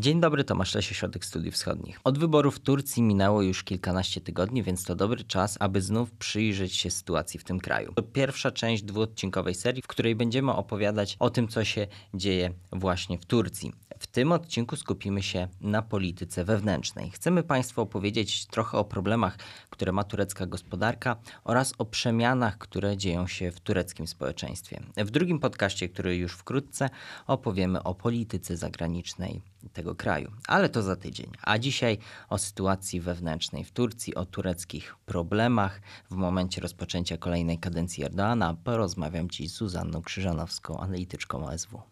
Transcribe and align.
Dzień 0.00 0.20
dobry, 0.20 0.44
Tomasz 0.44 0.74
Lesie, 0.74 0.94
Środek 0.94 1.24
Studiów 1.24 1.54
Wschodnich. 1.54 2.00
Od 2.04 2.18
wyborów 2.18 2.56
w 2.56 2.58
Turcji 2.58 3.02
minęło 3.02 3.42
już 3.42 3.64
kilkanaście 3.64 4.20
tygodni, 4.20 4.62
więc 4.62 4.84
to 4.84 4.94
dobry 4.94 5.24
czas, 5.24 5.56
aby 5.60 5.82
znów 5.82 6.12
przyjrzeć 6.12 6.76
się 6.76 6.90
sytuacji 6.90 7.40
w 7.40 7.44
tym 7.44 7.60
kraju. 7.60 7.92
To 7.94 8.02
pierwsza 8.02 8.50
część 8.50 8.82
dwuodcinkowej 8.82 9.54
serii, 9.54 9.82
w 9.82 9.86
której 9.86 10.14
będziemy 10.14 10.52
opowiadać 10.52 11.16
o 11.18 11.30
tym, 11.30 11.48
co 11.48 11.64
się 11.64 11.86
dzieje 12.14 12.52
właśnie 12.72 13.18
w 13.18 13.26
Turcji. 13.26 13.72
W 13.98 14.06
tym 14.06 14.32
odcinku 14.32 14.76
skupimy 14.76 15.22
się 15.22 15.48
na 15.60 15.82
polityce 15.82 16.44
wewnętrznej. 16.44 17.10
Chcemy 17.10 17.42
Państwu 17.42 17.80
opowiedzieć 17.80 18.46
trochę 18.46 18.78
o 18.78 18.84
problemach, 18.84 19.38
które 19.70 19.92
ma 19.92 20.04
turecka 20.04 20.46
gospodarka 20.46 21.16
oraz 21.44 21.72
o 21.78 21.84
przemianach, 21.84 22.58
które 22.58 22.96
dzieją 22.96 23.26
się 23.26 23.50
w 23.50 23.60
tureckim 23.60 24.06
społeczeństwie. 24.06 24.80
W 24.96 25.10
drugim 25.10 25.38
podcaście, 25.38 25.88
który 25.88 26.16
już 26.16 26.32
wkrótce, 26.32 26.90
opowiemy 27.26 27.82
o 27.82 27.94
polityce 27.94 28.56
zagranicznej 28.56 29.42
tego 29.72 29.94
kraju. 29.94 30.30
Ale 30.46 30.68
to 30.68 30.82
za 30.82 30.96
tydzień. 30.96 31.30
A 31.42 31.58
dzisiaj 31.58 31.98
o 32.28 32.38
sytuacji 32.38 33.00
wewnętrznej 33.00 33.64
w 33.64 33.72
Turcji, 33.72 34.14
o 34.14 34.26
tureckich 34.26 34.96
problemach. 35.06 35.80
W 36.10 36.14
momencie 36.14 36.60
rozpoczęcia 36.60 37.16
kolejnej 37.16 37.58
kadencji 37.58 38.04
Erdoana 38.04 38.56
porozmawiam 38.64 39.30
dziś 39.30 39.50
z 39.50 39.54
Zuzanną 39.54 40.02
Krzyżanowską, 40.02 40.80
analityczką 40.80 41.46
OSW. 41.46 41.82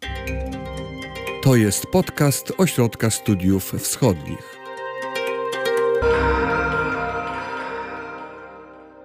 To 1.43 1.55
jest 1.55 1.85
podcast 1.85 2.53
Ośrodka 2.57 3.09
Studiów 3.09 3.71
Wschodnich. 3.71 4.59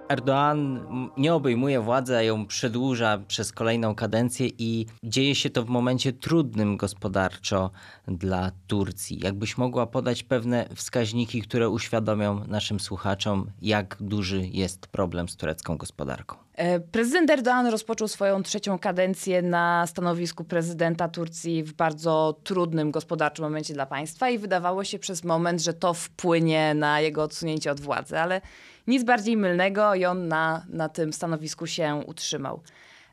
Erdoğan 0.07 0.79
nie 1.17 1.33
obejmuje 1.33 1.81
władzy, 1.81 2.15
a 2.15 2.21
ją 2.21 2.45
przedłuża 2.45 3.17
przez 3.27 3.51
kolejną 3.51 3.95
kadencję 3.95 4.47
i 4.57 4.85
dzieje 5.03 5.35
się 5.35 5.49
to 5.49 5.63
w 5.63 5.69
momencie 5.69 6.13
trudnym 6.13 6.77
gospodarczo 6.77 7.71
dla 8.07 8.51
Turcji. 8.67 9.19
Jakbyś 9.23 9.57
mogła 9.57 9.87
podać 9.87 10.23
pewne 10.23 10.69
wskaźniki, 10.75 11.41
które 11.41 11.69
uświadomią 11.69 12.47
naszym 12.47 12.79
słuchaczom, 12.79 13.51
jak 13.61 13.97
duży 13.99 14.47
jest 14.47 14.87
problem 14.87 15.29
z 15.29 15.37
turecką 15.37 15.77
gospodarką? 15.77 16.35
E, 16.55 16.79
prezydent 16.79 17.29
Erdoğan 17.29 17.71
rozpoczął 17.71 18.07
swoją 18.07 18.43
trzecią 18.43 18.79
kadencję 18.79 19.41
na 19.41 19.87
stanowisku 19.87 20.43
prezydenta 20.43 21.07
Turcji 21.07 21.63
w 21.63 21.73
bardzo 21.73 22.39
trudnym 22.43 22.91
gospodarczym 22.91 23.45
momencie 23.45 23.73
dla 23.73 23.85
państwa 23.85 24.29
i 24.29 24.37
wydawało 24.37 24.83
się 24.83 24.99
przez 24.99 25.23
moment, 25.23 25.61
że 25.61 25.73
to 25.73 25.93
wpłynie 25.93 26.73
na 26.73 27.01
jego 27.01 27.23
odsunięcie 27.23 27.71
od 27.71 27.81
władzy, 27.81 28.19
ale 28.19 28.41
nic 28.87 29.03
bardziej 29.03 29.37
mylnego 29.37 29.95
i 29.95 30.05
on 30.05 30.27
na, 30.27 30.65
na 30.69 30.89
tym 30.89 31.13
stanowisku 31.13 31.67
się 31.67 32.03
utrzymał. 32.07 32.61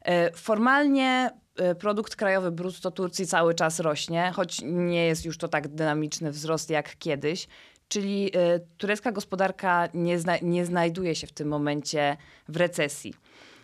E, 0.03 0.33
formalnie 0.33 1.31
e, 1.56 1.75
produkt 1.75 2.17
krajowy 2.17 2.51
brutto 2.51 2.91
Turcji 2.91 3.27
cały 3.27 3.55
czas 3.55 3.81
rośnie, 3.81 4.33
choć 4.34 4.61
nie 4.62 5.06
jest 5.06 5.25
już 5.25 5.39
to 5.39 5.48
tak 5.48 5.69
dynamiczny 5.69 6.31
wzrost 6.31 6.70
jak 6.70 6.98
kiedyś. 6.98 7.48
Czyli 7.89 8.31
turecka 8.78 9.12
gospodarka 9.12 9.89
nie, 9.95 10.19
zna 10.19 10.37
nie 10.43 10.67
znajduje 10.67 11.15
się 11.15 11.27
w 11.27 11.33
tym 11.33 11.48
momencie 11.48 12.17
w 12.48 12.56
recesji. 12.56 13.15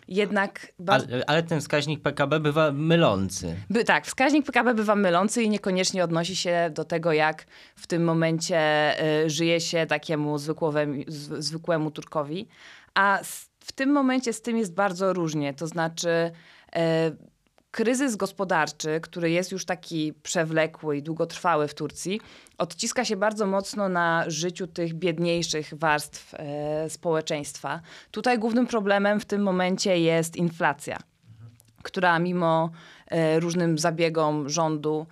Jednak. 0.09 0.73
Ale, 0.87 1.03
ale, 1.27 1.43
ten 1.43 1.59
wskaźnik 1.59 2.01
PKB 2.01 2.39
bywa 2.39 2.71
mylący. 2.71 3.55
By, 3.69 3.83
tak, 3.83 4.05
wskaźnik 4.05 4.45
PKB 4.45 4.73
bywa 4.73 4.95
mylący 4.95 5.43
i 5.43 5.49
niekoniecznie 5.49 6.03
odnosi 6.03 6.35
się 6.35 6.71
do 6.73 6.85
tego, 6.85 7.13
jak 7.13 7.45
w 7.75 7.87
tym 7.87 8.03
momencie 8.03 8.93
y, 9.25 9.29
żyje 9.29 9.61
się 9.61 9.85
takiemu 9.85 10.37
zwykłemu, 10.37 11.03
zwykłemu 11.37 11.91
Turkowi. 11.91 12.47
A 12.93 13.19
z, 13.23 13.49
w 13.59 13.71
tym 13.71 13.91
momencie 13.91 14.33
z 14.33 14.41
tym 14.41 14.57
jest 14.57 14.73
bardzo 14.73 15.13
różnie. 15.13 15.53
To 15.53 15.67
znaczy. 15.67 16.31
Y, 16.75 17.28
kryzys 17.71 18.15
gospodarczy, 18.15 18.99
który 19.01 19.31
jest 19.31 19.51
już 19.51 19.65
taki 19.65 20.13
przewlekły 20.23 20.97
i 20.97 21.03
długotrwały 21.03 21.67
w 21.67 21.73
Turcji, 21.73 22.21
odciska 22.57 23.05
się 23.05 23.17
bardzo 23.17 23.45
mocno 23.45 23.89
na 23.89 24.23
życiu 24.27 24.67
tych 24.67 24.93
biedniejszych 24.93 25.73
warstw 25.73 26.33
e, 26.33 26.89
społeczeństwa. 26.89 27.81
Tutaj 28.11 28.39
głównym 28.39 28.67
problemem 28.67 29.19
w 29.19 29.25
tym 29.25 29.43
momencie 29.43 29.99
jest 29.99 30.35
inflacja, 30.35 30.97
która 31.83 32.19
mimo 32.19 32.69
e, 33.07 33.39
różnym 33.39 33.77
zabiegom 33.77 34.49
rządu 34.49 35.07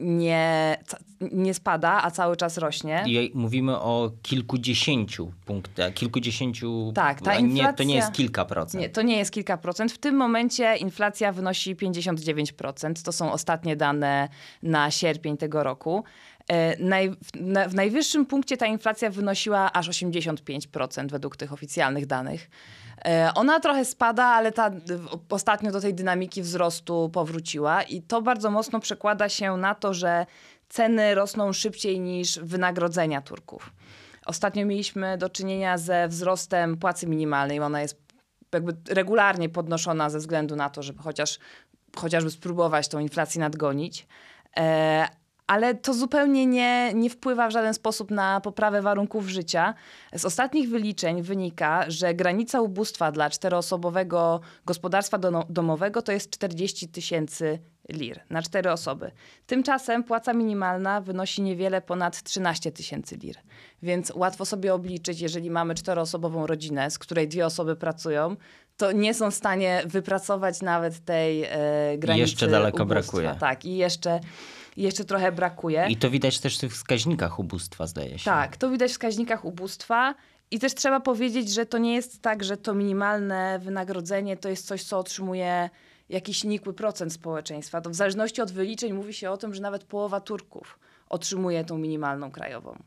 nie, 0.00 0.76
nie 1.20 1.54
spada, 1.54 2.02
a 2.02 2.10
cały 2.10 2.36
czas 2.36 2.58
rośnie. 2.58 3.04
I 3.06 3.30
mówimy 3.34 3.80
o 3.80 4.10
kilkudziesięciu 4.22 5.32
punktach, 5.44 5.94
kilkudziesięciu... 5.94 6.92
Tak, 6.94 7.20
ta 7.20 7.34
inflacja... 7.34 7.70
Nie, 7.70 7.74
to 7.76 7.82
nie 7.82 7.94
jest 7.94 8.12
kilka 8.12 8.44
procent. 8.44 8.82
Nie, 8.82 8.88
to 8.88 9.02
nie 9.02 9.18
jest 9.18 9.30
kilka 9.30 9.56
procent. 9.56 9.92
W 9.92 9.98
tym 9.98 10.16
momencie 10.16 10.76
inflacja 10.76 11.32
wynosi 11.32 11.76
59%. 11.76 13.04
To 13.04 13.12
są 13.12 13.32
ostatnie 13.32 13.76
dane 13.76 14.28
na 14.62 14.90
sierpień 14.90 15.36
tego 15.36 15.62
roku. 15.62 16.04
E, 16.48 16.84
naj, 16.84 17.10
w, 17.10 17.30
w 17.68 17.74
najwyższym 17.74 18.26
punkcie 18.26 18.56
ta 18.56 18.66
inflacja 18.66 19.10
wynosiła 19.10 19.72
aż 19.72 19.88
85% 19.88 21.10
według 21.10 21.36
tych 21.36 21.52
oficjalnych 21.52 22.06
danych. 22.06 22.50
E, 23.04 23.30
ona 23.34 23.60
trochę 23.60 23.84
spada, 23.84 24.24
ale 24.24 24.52
ta 24.52 24.70
ostatnio 25.30 25.72
do 25.72 25.80
tej 25.80 25.94
dynamiki 25.94 26.42
wzrostu 26.42 27.10
powróciła 27.12 27.82
i 27.82 28.02
to 28.02 28.22
bardzo 28.22 28.50
mocno 28.50 28.80
przekłada 28.80 29.28
się 29.28 29.56
na 29.56 29.74
to, 29.74 29.94
że 29.94 30.26
ceny 30.68 31.14
rosną 31.14 31.52
szybciej 31.52 32.00
niż 32.00 32.38
wynagrodzenia 32.38 33.22
Turków. 33.22 33.72
Ostatnio 34.26 34.66
mieliśmy 34.66 35.18
do 35.18 35.28
czynienia 35.28 35.78
ze 35.78 36.08
wzrostem 36.08 36.76
płacy 36.76 37.06
minimalnej. 37.06 37.60
Ona 37.60 37.82
jest 37.82 38.06
jakby 38.54 38.76
regularnie 38.88 39.48
podnoszona 39.48 40.10
ze 40.10 40.18
względu 40.18 40.56
na 40.56 40.70
to, 40.70 40.82
żeby 40.82 41.02
chociaż, 41.02 41.38
chociażby 41.96 42.30
spróbować 42.30 42.88
tą 42.88 42.98
inflację 42.98 43.40
nadgonić. 43.40 44.06
Ale 45.46 45.74
to 45.74 45.94
zupełnie 45.94 46.46
nie, 46.46 46.94
nie 46.94 47.10
wpływa 47.10 47.48
w 47.48 47.52
żaden 47.52 47.74
sposób 47.74 48.10
na 48.10 48.40
poprawę 48.40 48.82
warunków 48.82 49.28
życia. 49.28 49.74
Z 50.14 50.24
ostatnich 50.24 50.68
wyliczeń 50.68 51.22
wynika, 51.22 51.84
że 51.88 52.14
granica 52.14 52.60
ubóstwa 52.60 53.12
dla 53.12 53.30
czteroosobowego 53.30 54.40
gospodarstwa 54.64 55.18
domowego 55.48 56.02
to 56.02 56.12
jest 56.12 56.30
40 56.30 56.88
tysięcy 56.88 57.58
lir 57.92 58.20
na 58.30 58.42
cztery 58.42 58.72
osoby. 58.72 59.10
Tymczasem 59.46 60.04
płaca 60.04 60.32
minimalna 60.32 61.00
wynosi 61.00 61.42
niewiele 61.42 61.80
ponad 61.80 62.22
13 62.22 62.72
tysięcy 62.72 63.16
lir. 63.16 63.36
Więc 63.82 64.12
łatwo 64.14 64.44
sobie 64.44 64.74
obliczyć, 64.74 65.20
jeżeli 65.20 65.50
mamy 65.50 65.74
czteroosobową 65.74 66.46
rodzinę, 66.46 66.90
z 66.90 66.98
której 66.98 67.28
dwie 67.28 67.46
osoby 67.46 67.76
pracują, 67.76 68.36
to 68.76 68.92
nie 68.92 69.14
są 69.14 69.30
w 69.30 69.34
stanie 69.34 69.82
wypracować 69.86 70.62
nawet 70.62 71.04
tej 71.04 71.44
e, 71.44 71.48
granicy. 71.98 72.18
I 72.18 72.20
jeszcze 72.20 72.48
daleko 72.48 72.82
ubóstwa. 72.82 72.94
brakuje. 72.94 73.36
Tak, 73.40 73.64
i 73.64 73.76
jeszcze 73.76 74.20
jeszcze 74.82 75.04
trochę 75.04 75.32
brakuje. 75.32 75.86
I 75.90 75.96
to 75.96 76.10
widać 76.10 76.40
też 76.40 76.56
w 76.56 76.60
tych 76.60 76.72
wskaźnikach 76.72 77.38
ubóstwa, 77.38 77.86
zdaje 77.86 78.18
się. 78.18 78.24
Tak, 78.24 78.56
to 78.56 78.70
widać 78.70 78.90
w 78.90 78.94
wskaźnikach 78.94 79.44
ubóstwa. 79.44 80.14
I 80.50 80.58
też 80.58 80.74
trzeba 80.74 81.00
powiedzieć, 81.00 81.50
że 81.50 81.66
to 81.66 81.78
nie 81.78 81.94
jest 81.94 82.22
tak, 82.22 82.44
że 82.44 82.56
to 82.56 82.74
minimalne 82.74 83.58
wynagrodzenie 83.62 84.36
to 84.36 84.48
jest 84.48 84.66
coś, 84.66 84.82
co 84.82 84.98
otrzymuje 84.98 85.70
jakiś 86.08 86.44
nikły 86.44 86.72
procent 86.72 87.12
społeczeństwa. 87.12 87.80
To 87.80 87.90
w 87.90 87.94
zależności 87.94 88.42
od 88.42 88.52
wyliczeń 88.52 88.92
mówi 88.92 89.14
się 89.14 89.30
o 89.30 89.36
tym, 89.36 89.54
że 89.54 89.62
nawet 89.62 89.84
połowa 89.84 90.20
Turków 90.20 90.78
otrzymuje 91.08 91.64
tą 91.64 91.78
minimalną 91.78 92.30
krajową. 92.30 92.82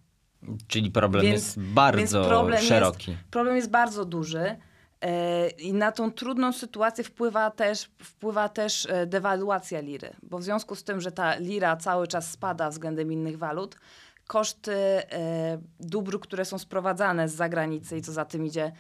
Czyli 0.67 0.91
problem 0.91 1.23
więc, 1.23 1.35
jest 1.35 1.59
bardzo 1.59 2.25
problem 2.25 2.61
szeroki. 2.61 3.11
Jest, 3.11 3.23
problem 3.31 3.56
jest 3.56 3.69
bardzo 3.69 4.06
duży. 4.06 4.56
E, 5.02 5.50
I 5.50 5.74
na 5.74 5.92
tą 5.92 6.12
trudną 6.12 6.54
sytuację 6.54 7.04
wpływa 7.04 7.52
też, 7.52 7.90
wpływa 8.04 8.50
też 8.50 8.88
e, 8.90 9.06
dewaluacja 9.06 9.80
liry, 9.80 10.10
bo 10.24 10.38
w 10.40 10.44
związku 10.44 10.76
z 10.76 10.84
tym, 10.84 11.02
że 11.02 11.12
ta 11.12 11.36
lira 11.36 11.78
cały 11.78 12.08
czas 12.08 12.32
spada 12.32 12.70
względem 12.70 13.12
innych 13.12 13.38
walut, 13.38 13.76
koszty 14.28 14.74
e, 14.74 15.58
dóbr, 15.80 16.20
które 16.20 16.46
są 16.46 16.58
sprowadzane 16.58 17.30
z 17.30 17.36
zagranicy 17.36 17.98
i 17.98 18.02
co 18.02 18.12
za 18.12 18.26
tym 18.26 18.46
idzie, 18.46 18.72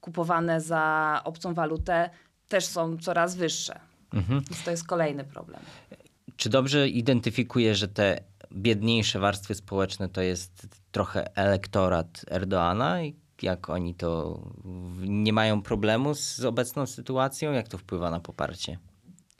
kupowane 0.00 0.60
za 0.60 1.20
obcą 1.24 1.54
walutę, 1.54 2.10
też 2.48 2.66
są 2.66 2.98
coraz 2.98 3.36
wyższe. 3.36 3.80
Mhm. 4.12 4.42
Więc 4.50 4.64
to 4.64 4.70
jest 4.70 4.86
kolejny 4.86 5.24
problem. 5.24 5.60
Czy 6.36 6.48
dobrze 6.48 6.88
identyfikuje, 6.88 7.74
że 7.74 7.88
te 7.88 8.20
biedniejsze 8.52 9.18
warstwy 9.18 9.54
społeczne 9.54 10.08
to 10.08 10.22
jest 10.22 10.68
trochę 10.92 11.36
elektorat 11.36 12.24
Erdoana 12.30 13.02
i 13.02 13.23
jak 13.44 13.70
oni 13.70 13.94
to 13.94 14.40
nie 15.06 15.32
mają 15.32 15.62
problemu 15.62 16.14
z 16.14 16.44
obecną 16.44 16.86
sytuacją? 16.86 17.52
Jak 17.52 17.68
to 17.68 17.78
wpływa 17.78 18.10
na 18.10 18.20
poparcie? 18.20 18.78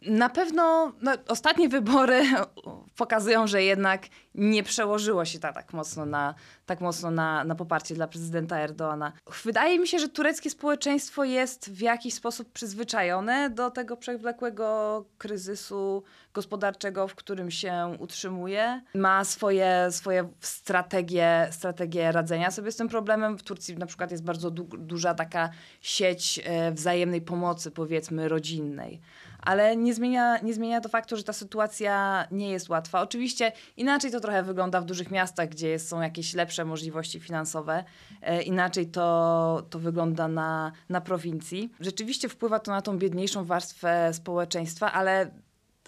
Na 0.07 0.29
pewno 0.29 0.93
no, 1.01 1.13
ostatnie 1.29 1.69
wybory 1.69 2.23
pokazują, 2.97 3.47
że 3.47 3.63
jednak 3.63 4.07
nie 4.35 4.63
przełożyło 4.63 5.25
się 5.25 5.39
to 5.39 5.53
tak 5.53 5.73
mocno, 5.73 6.07
na, 6.07 6.35
tak 6.67 6.81
mocno 6.81 7.11
na, 7.11 7.45
na 7.45 7.55
poparcie 7.55 7.95
dla 7.95 8.09
prezydenta 8.09 8.59
Erdoana. 8.59 9.13
Wydaje 9.45 9.79
mi 9.79 9.89
się, 9.89 9.99
że 9.99 10.09
tureckie 10.09 10.51
społeczeństwo 10.51 11.25
jest 11.25 11.71
w 11.71 11.81
jakiś 11.81 12.15
sposób 12.15 12.53
przyzwyczajone 12.53 13.51
do 13.51 13.71
tego 13.71 13.97
przewlekłego 13.97 15.05
kryzysu 15.19 16.03
gospodarczego, 16.35 17.09
w 17.09 17.15
którym 17.15 17.51
się 17.51 17.97
utrzymuje. 17.99 18.83
Ma 18.95 19.25
swoje, 19.25 19.89
swoje 19.91 20.29
strategie, 20.41 21.49
strategie 21.51 22.13
radzenia 22.13 22.51
sobie 22.51 22.73
z 22.73 22.77
tym 22.77 22.89
problemem. 22.89 23.39
W 23.39 23.43
Turcji 23.43 23.77
na 23.77 23.87
przykład 23.87 24.11
jest 24.11 24.25
bardzo 24.25 24.51
du 24.51 24.65
duża 24.65 25.15
taka 25.15 25.51
sieć 25.81 26.41
e, 26.45 26.73
wzajemnej 26.73 27.23
pomocy, 27.23 27.71
powiedzmy, 27.71 28.29
rodzinnej 28.29 29.01
ale 29.45 29.77
nie 29.77 29.95
zmienia, 29.95 30.39
nie 30.39 30.55
zmienia 30.55 30.81
to 30.81 30.89
faktu, 30.89 31.17
że 31.17 31.25
ta 31.25 31.33
sytuacja 31.33 32.25
nie 32.31 32.51
jest 32.51 32.69
łatwa. 32.69 33.01
Oczywiście 33.01 33.53
inaczej 33.77 34.11
to 34.11 34.21
trochę 34.21 34.43
wygląda 34.43 34.81
w 34.81 34.85
dużych 34.85 35.11
miastach, 35.11 35.49
gdzie 35.49 35.79
są 35.79 36.01
jakieś 36.01 36.35
lepsze 36.35 36.65
możliwości 36.65 37.21
finansowe, 37.21 37.85
e, 38.23 38.43
inaczej 38.43 38.87
to, 38.87 39.67
to 39.71 39.79
wygląda 39.79 40.29
na, 40.29 40.73
na 40.89 41.01
prowincji. 41.01 41.73
Rzeczywiście 41.81 42.29
wpływa 42.29 42.59
to 42.59 42.71
na 42.71 42.83
tą 42.83 42.99
biedniejszą 42.99 43.45
warstwę 43.45 44.15
społeczeństwa, 44.15 44.93
ale 44.93 45.31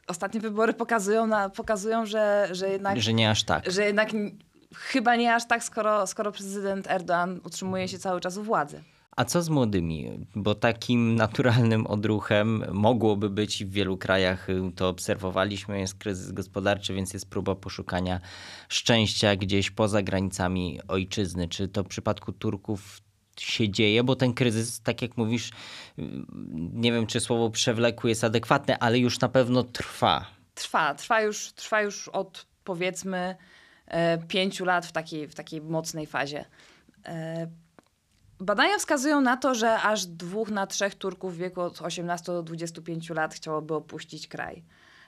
ostatnie 0.07 0.41
wybory 0.41 0.73
pokazują, 0.73 1.27
na, 1.27 1.51
pokazują 1.51 2.07
że, 2.07 2.49
że 2.53 2.69
jednak... 2.69 3.01
Że 3.01 3.13
nie 3.13 3.31
aż 3.31 3.45
tak. 3.45 3.71
Że 3.71 3.85
jednak 3.85 4.09
chyba 4.75 5.17
nie 5.17 5.35
aż 5.35 5.47
tak, 5.47 5.65
skoro, 5.65 6.07
skoro 6.07 6.33
prezydent 6.33 6.87
Erdoğan 6.87 7.41
utrzymuje 7.45 7.89
się 7.89 7.99
cały 7.99 8.21
czas 8.21 8.37
u 8.37 8.43
władzy. 8.43 8.83
A 9.17 9.25
co 9.25 9.43
z 9.43 9.49
młodymi? 9.49 10.27
Bo 10.35 10.55
takim 10.55 11.15
naturalnym 11.15 11.87
odruchem 11.87 12.65
mogłoby 12.73 13.31
być 13.31 13.65
w 13.65 13.71
wielu 13.71 13.97
krajach, 13.97 14.51
y, 14.51 14.73
to 14.77 14.89
obserwowaliśmy, 14.89 15.81
jest 15.81 15.95
kryzys 15.95 16.33
gospodarczy, 16.33 16.95
więc 16.95 17.13
jest 17.13 17.31
próba 17.31 17.55
poszukania 17.55 18.21
szczęścia 18.69 19.37
gdzieś 19.37 19.71
poza 19.71 20.03
granicami 20.03 20.81
ojczyzny. 20.89 21.49
Czy 21.49 21.69
to 21.69 21.85
w 21.85 21.89
przypadku 21.89 22.33
Turków 22.33 23.01
się 23.41 23.69
dzieje, 23.69 24.05
bo 24.05 24.17
ten 24.17 24.35
kryzys, 24.35 24.81
tak 24.81 25.03
jak 25.03 25.17
mówisz, 25.17 25.51
y, 25.51 26.03
nie 26.73 26.93
wiem 26.93 27.07
czy 27.07 27.21
słowo 27.21 27.51
przewlekły 27.51 28.11
jest 28.11 28.25
adekwatne, 28.25 28.79
ale 28.79 28.99
już 28.99 29.21
na 29.21 29.29
pewno 29.29 29.63
trwa. 29.63 30.27
Trwa, 30.55 30.95
trwa 30.95 31.21
już, 31.21 31.53
trwa 31.53 31.83
już 31.83 32.09
od 32.09 32.47
powiedzmy 32.65 33.37
e, 33.87 34.19
pięciu 34.19 34.65
lat 34.65 34.87
w 34.87 34.93
takiej, 34.93 35.29
w 35.29 35.35
takiej 35.35 35.61
mocnej 35.61 36.07
fazie. 36.07 36.45
Badania 38.41 38.79
wskazują 38.79 39.21
na 39.21 39.37
to, 39.37 39.55
że 39.55 39.81
aż 39.81 40.07
dwóch 40.07 40.51
na 40.51 40.67
trzech 40.67 40.95
Turków 40.95 41.35
w 41.35 41.37
wieku 41.37 41.61
od 41.61 41.83
18 41.83 42.33
do 42.33 42.43
25 42.43 43.11
lat 43.11 43.35
chciałoby 43.35 43.75
opuścić 43.75 44.29
kraj. 44.29 44.63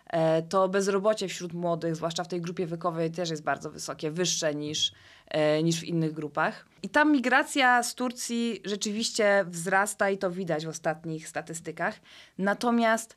E, 0.06 0.42
to 0.42 0.68
bezrobocie 0.68 1.28
wśród 1.28 1.52
młodych, 1.52 1.96
zwłaszcza 1.96 2.24
w 2.24 2.28
tej 2.28 2.40
grupie 2.40 2.66
wiekowej, 2.66 3.10
też 3.10 3.30
jest 3.30 3.42
bardzo 3.42 3.70
wysokie, 3.70 4.10
wyższe 4.10 4.54
niż, 4.54 4.92
e, 5.28 5.62
niż 5.62 5.80
w 5.80 5.84
innych 5.84 6.12
grupach. 6.12 6.66
I 6.82 6.88
ta 6.88 7.04
migracja 7.04 7.82
z 7.82 7.94
Turcji 7.94 8.62
rzeczywiście 8.64 9.44
wzrasta 9.48 10.10
i 10.10 10.18
to 10.18 10.30
widać 10.30 10.66
w 10.66 10.68
ostatnich 10.68 11.28
statystykach. 11.28 12.00
Natomiast 12.38 13.16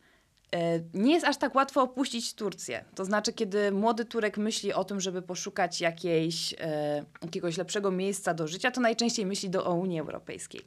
nie 0.94 1.14
jest 1.14 1.26
aż 1.26 1.38
tak 1.38 1.56
łatwo 1.56 1.82
opuścić 1.82 2.34
Turcję. 2.34 2.86
To 2.96 3.06
znaczy, 3.06 3.34
kiedy 3.34 3.72
młody 3.72 4.06
Turek 4.06 4.38
myśli 4.38 4.74
o 4.74 4.84
tym, 4.84 5.00
żeby 5.00 5.22
poszukać 5.22 5.82
jakiejś, 5.82 6.56
e, 6.60 7.06
jakiegoś 7.22 7.58
lepszego 7.58 7.92
miejsca 7.92 8.34
do 8.34 8.48
życia, 8.48 8.72
to 8.72 8.82
najczęściej 8.82 9.26
myśli 9.26 9.50
do, 9.50 9.66
o 9.66 9.74
Unii 9.74 10.00
Europejskiej. 10.00 10.62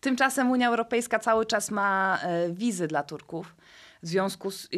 Tymczasem 0.00 0.50
Unia 0.50 0.68
Europejska 0.68 1.18
cały 1.18 1.46
czas 1.46 1.70
ma 1.70 2.18
e, 2.22 2.52
wizy 2.52 2.86
dla 2.86 3.02
Turków. 3.02 3.56
W 4.02 4.06
związku, 4.06 4.50
z, 4.50 4.68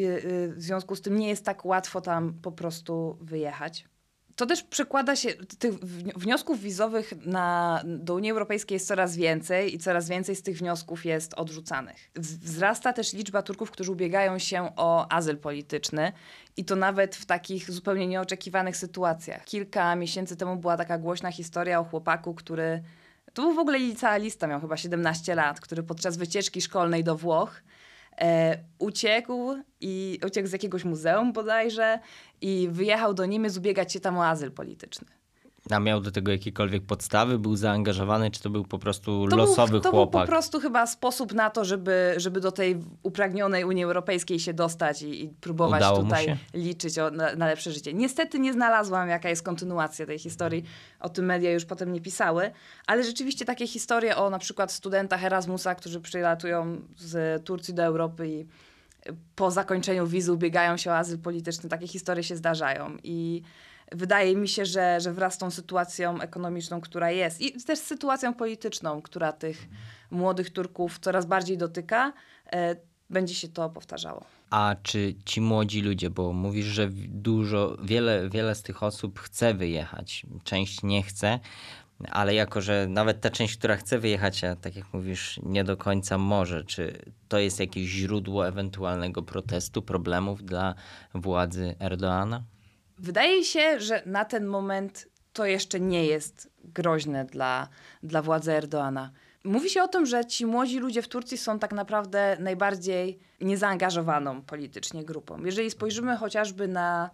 w 0.56 0.62
związku 0.62 0.97
z 0.97 1.00
tym 1.00 1.19
nie 1.19 1.29
jest 1.29 1.44
tak 1.44 1.64
łatwo 1.64 2.00
tam 2.00 2.35
po 2.43 2.53
prostu 2.53 3.19
wyjechać 3.20 3.85
to 4.36 4.46
też 4.46 4.62
przekłada 4.62 5.16
się, 5.16 5.34
tych 5.58 5.74
wniosków 6.16 6.60
wizowych 6.60 7.26
na, 7.26 7.82
do 7.84 8.14
Unii 8.14 8.30
Europejskiej 8.30 8.76
jest 8.76 8.88
coraz 8.88 9.16
więcej 9.16 9.74
i 9.74 9.78
coraz 9.78 10.08
więcej 10.08 10.36
z 10.36 10.42
tych 10.42 10.58
wniosków 10.58 11.04
jest 11.04 11.34
odrzucanych. 11.34 12.10
Wzrasta 12.14 12.92
też 12.92 13.12
liczba 13.12 13.42
Turków, 13.42 13.70
którzy 13.70 13.92
ubiegają 13.92 14.38
się 14.38 14.72
o 14.76 15.12
azyl 15.12 15.38
polityczny 15.38 16.12
i 16.56 16.64
to 16.64 16.76
nawet 16.76 17.16
w 17.16 17.26
takich 17.26 17.70
zupełnie 17.70 18.06
nieoczekiwanych 18.06 18.76
sytuacjach. 18.76 19.44
Kilka 19.44 19.96
miesięcy 19.96 20.36
temu 20.36 20.56
była 20.56 20.76
taka 20.76 20.98
głośna 20.98 21.32
historia 21.32 21.80
o 21.80 21.84
chłopaku, 21.84 22.34
który 22.34 22.82
to 23.34 23.42
był 23.42 23.54
w 23.54 23.58
ogóle 23.58 23.78
licealista, 23.78 24.46
miał 24.46 24.60
chyba 24.60 24.76
17 24.76 25.34
lat, 25.34 25.60
który 25.60 25.82
podczas 25.82 26.16
wycieczki 26.16 26.62
szkolnej 26.62 27.04
do 27.04 27.16
Włoch 27.16 27.62
e, 28.20 28.58
uciekł 28.78 29.54
i 29.80 30.20
uciekł 30.26 30.48
z 30.48 30.52
jakiegoś 30.52 30.84
muzeum 30.84 31.32
bodajże 31.32 31.98
i 32.40 32.68
wyjechał 32.70 33.14
do 33.14 33.26
Niemiec 33.26 33.56
ubiegać 33.56 33.92
się 33.92 34.00
tam 34.00 34.18
o 34.18 34.26
azyl 34.26 34.52
polityczny. 34.52 35.08
A 35.70 35.80
miał 35.80 36.00
do 36.00 36.10
tego 36.10 36.32
jakiekolwiek 36.32 36.82
podstawy? 36.82 37.38
Był 37.38 37.56
zaangażowany, 37.56 38.30
czy 38.30 38.42
to 38.42 38.50
był 38.50 38.64
po 38.64 38.78
prostu 38.78 39.28
to 39.28 39.36
losowy 39.36 39.70
był, 39.70 39.80
to 39.80 39.90
chłopak? 39.90 40.12
To 40.12 40.18
był 40.18 40.26
po 40.26 40.26
prostu 40.26 40.60
chyba 40.60 40.86
sposób 40.86 41.34
na 41.34 41.50
to, 41.50 41.64
żeby, 41.64 42.14
żeby 42.16 42.40
do 42.40 42.52
tej 42.52 42.80
upragnionej 43.02 43.64
Unii 43.64 43.84
Europejskiej 43.84 44.40
się 44.40 44.54
dostać 44.54 45.02
i, 45.02 45.24
i 45.24 45.28
próbować 45.28 45.80
Udało 45.80 46.02
tutaj 46.02 46.36
liczyć 46.54 46.98
o, 46.98 47.10
na, 47.10 47.34
na, 47.34 47.46
lepsze 47.46 47.72
życie. 47.72 47.94
Niestety 47.94 48.38
nie 48.38 48.52
znalazłam, 48.52 49.08
jaka 49.08 49.28
jest 49.28 49.42
kontynuacja 49.42 50.06
tej 50.06 50.18
historii. 50.18 50.64
O 51.00 51.08
tym 51.08 51.24
media 51.24 51.52
już 51.52 51.64
potem 51.64 51.92
nie 51.92 52.00
pisały, 52.00 52.50
ale 52.86 53.04
rzeczywiście 53.04 53.44
takie 53.44 53.66
historie 53.66 54.16
o 54.16 54.30
na 54.30 54.38
przykład 54.38 54.72
studentach 54.72 55.24
Erasmusa, 55.24 55.74
którzy 55.74 56.00
przylatują 56.00 56.80
z 56.96 57.44
Turcji 57.44 57.74
do 57.74 57.82
Europy 57.82 58.28
i 58.28 58.46
po 59.36 59.50
zakończeniu 59.50 60.06
wizy 60.06 60.32
ubiegają 60.32 60.76
się 60.76 60.90
o 60.90 60.96
azyl 60.96 61.19
polityczny. 61.19 61.69
Takie 61.69 61.86
historie 61.86 62.22
się 62.22 62.36
zdarzają 62.36 62.96
i 63.02 63.42
wydaje 63.92 64.36
mi 64.36 64.48
się, 64.48 64.66
że, 64.66 65.00
że 65.00 65.12
wraz 65.12 65.34
z 65.34 65.38
tą 65.38 65.50
sytuacją 65.50 66.20
ekonomiczną, 66.20 66.80
która 66.80 67.10
jest 67.10 67.40
i 67.40 67.64
też 67.64 67.78
sytuacją 67.78 68.34
polityczną, 68.34 69.02
która 69.02 69.32
tych 69.32 69.68
młodych 70.10 70.50
Turków 70.50 70.98
coraz 70.98 71.26
bardziej 71.26 71.58
dotyka, 71.58 72.12
e, 72.52 72.76
będzie 73.10 73.34
się 73.34 73.48
to 73.48 73.70
powtarzało. 73.70 74.24
A 74.50 74.76
czy 74.82 75.14
ci 75.24 75.40
młodzi 75.40 75.82
ludzie, 75.82 76.10
bo 76.10 76.32
mówisz, 76.32 76.66
że 76.66 76.88
dużo, 77.08 77.76
wiele, 77.82 78.28
wiele 78.30 78.54
z 78.54 78.62
tych 78.62 78.82
osób 78.82 79.20
chce 79.20 79.54
wyjechać, 79.54 80.26
część 80.44 80.82
nie 80.82 81.02
chce, 81.02 81.40
ale 82.10 82.34
jako, 82.34 82.60
że 82.60 82.86
nawet 82.88 83.20
ta 83.20 83.30
część, 83.30 83.56
która 83.56 83.76
chce 83.76 83.98
wyjechać, 83.98 84.44
a 84.44 84.56
tak 84.56 84.76
jak 84.76 84.94
mówisz, 84.94 85.40
nie 85.42 85.64
do 85.64 85.76
końca 85.76 86.18
może, 86.18 86.64
czy 86.64 87.12
to 87.28 87.38
jest 87.38 87.60
jakieś 87.60 87.88
źródło 87.88 88.48
ewentualnego 88.48 89.22
protestu, 89.22 89.82
problemów 89.82 90.44
dla 90.44 90.74
władzy 91.14 91.74
Erdoana? 91.80 92.42
Wydaje 92.98 93.44
się, 93.44 93.81
że 93.81 94.02
na 94.06 94.25
ten 94.25 94.46
moment 94.46 95.08
to 95.32 95.46
jeszcze 95.46 95.81
nie 95.81 96.06
jest 96.06 96.50
groźne 96.64 97.25
dla, 97.25 97.69
dla 98.02 98.22
władzy 98.22 98.52
Erdoana. 98.52 99.10
Mówi 99.44 99.70
się 99.70 99.82
o 99.82 99.88
tym, 99.88 100.06
że 100.06 100.25
ci 100.25 100.46
młodzi 100.46 100.78
ludzie 100.78 101.02
w 101.02 101.08
Turcji 101.08 101.38
są 101.38 101.58
tak 101.58 101.72
naprawdę 101.72 102.37
najbardziej 102.40 103.19
niezaangażowaną 103.40 104.43
politycznie 104.43 105.04
grupą. 105.04 105.44
Jeżeli 105.44 105.70
spojrzymy 105.70 106.16
chociażby 106.16 106.69
na 106.69 107.10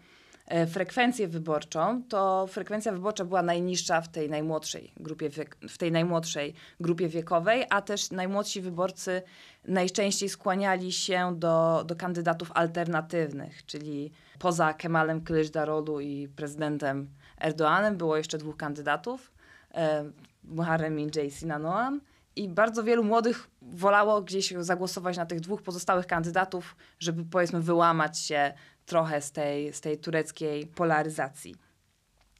frekwencję 0.66 1.28
wyborczą, 1.28 2.02
to 2.08 2.46
frekwencja 2.46 2.93
wyborcza 2.93 3.25
była 3.25 3.43
najniższa 3.43 4.00
w 4.00 4.08
tej 4.08 4.31
najmłodszej 4.31 4.93
grupie, 4.96 5.31
w 5.69 5.78
tej 5.78 5.93
najmłodszej 5.93 6.54
grupie 6.81 7.08
wiekowej, 7.08 7.64
a 7.70 7.82
też 7.82 8.10
najmłodsi 8.10 8.60
wyborcy 8.60 9.22
najczęściej 9.69 10.28
skłaniali 10.28 10.93
się 10.93 11.34
do, 11.37 11.84
do 11.87 11.96
kandydatów 11.96 12.52
alternatywnych, 12.54 13.66
czyli 13.66 14.12
poza 14.38 14.75
Kemalem 14.75 15.20
Kılıçdaroğlu 15.20 16.02
i 16.02 16.28
prezydentem 16.28 17.08
Erdoğanem 17.43 17.96
było 17.96 18.16
jeszcze 18.16 18.38
dwóch 18.38 18.56
kandydatów, 18.56 19.32
e, 19.74 20.05
Muharrem 20.44 20.98
i 20.98 21.06
Oğan. 21.06 22.00
I 22.36 22.48
bardzo 22.48 22.84
wielu 22.84 23.05
młodych 23.05 23.51
wolało 23.62 24.22
gdzieś 24.22 24.55
zagłosować 24.58 25.17
na 25.17 25.27
tych 25.27 25.41
dwóch 25.41 25.62
pozostałych 25.62 26.06
kandydatów, 26.06 26.77
żeby 26.98 27.24
powiedzmy 27.24 27.60
wyłamać 27.60 28.19
się 28.19 28.53
trochę 28.86 29.22
z 29.22 29.32
tej, 29.32 29.72
z 29.72 29.81
tej 29.81 29.98
tureckiej 29.98 30.67
polaryzacji. 30.67 31.55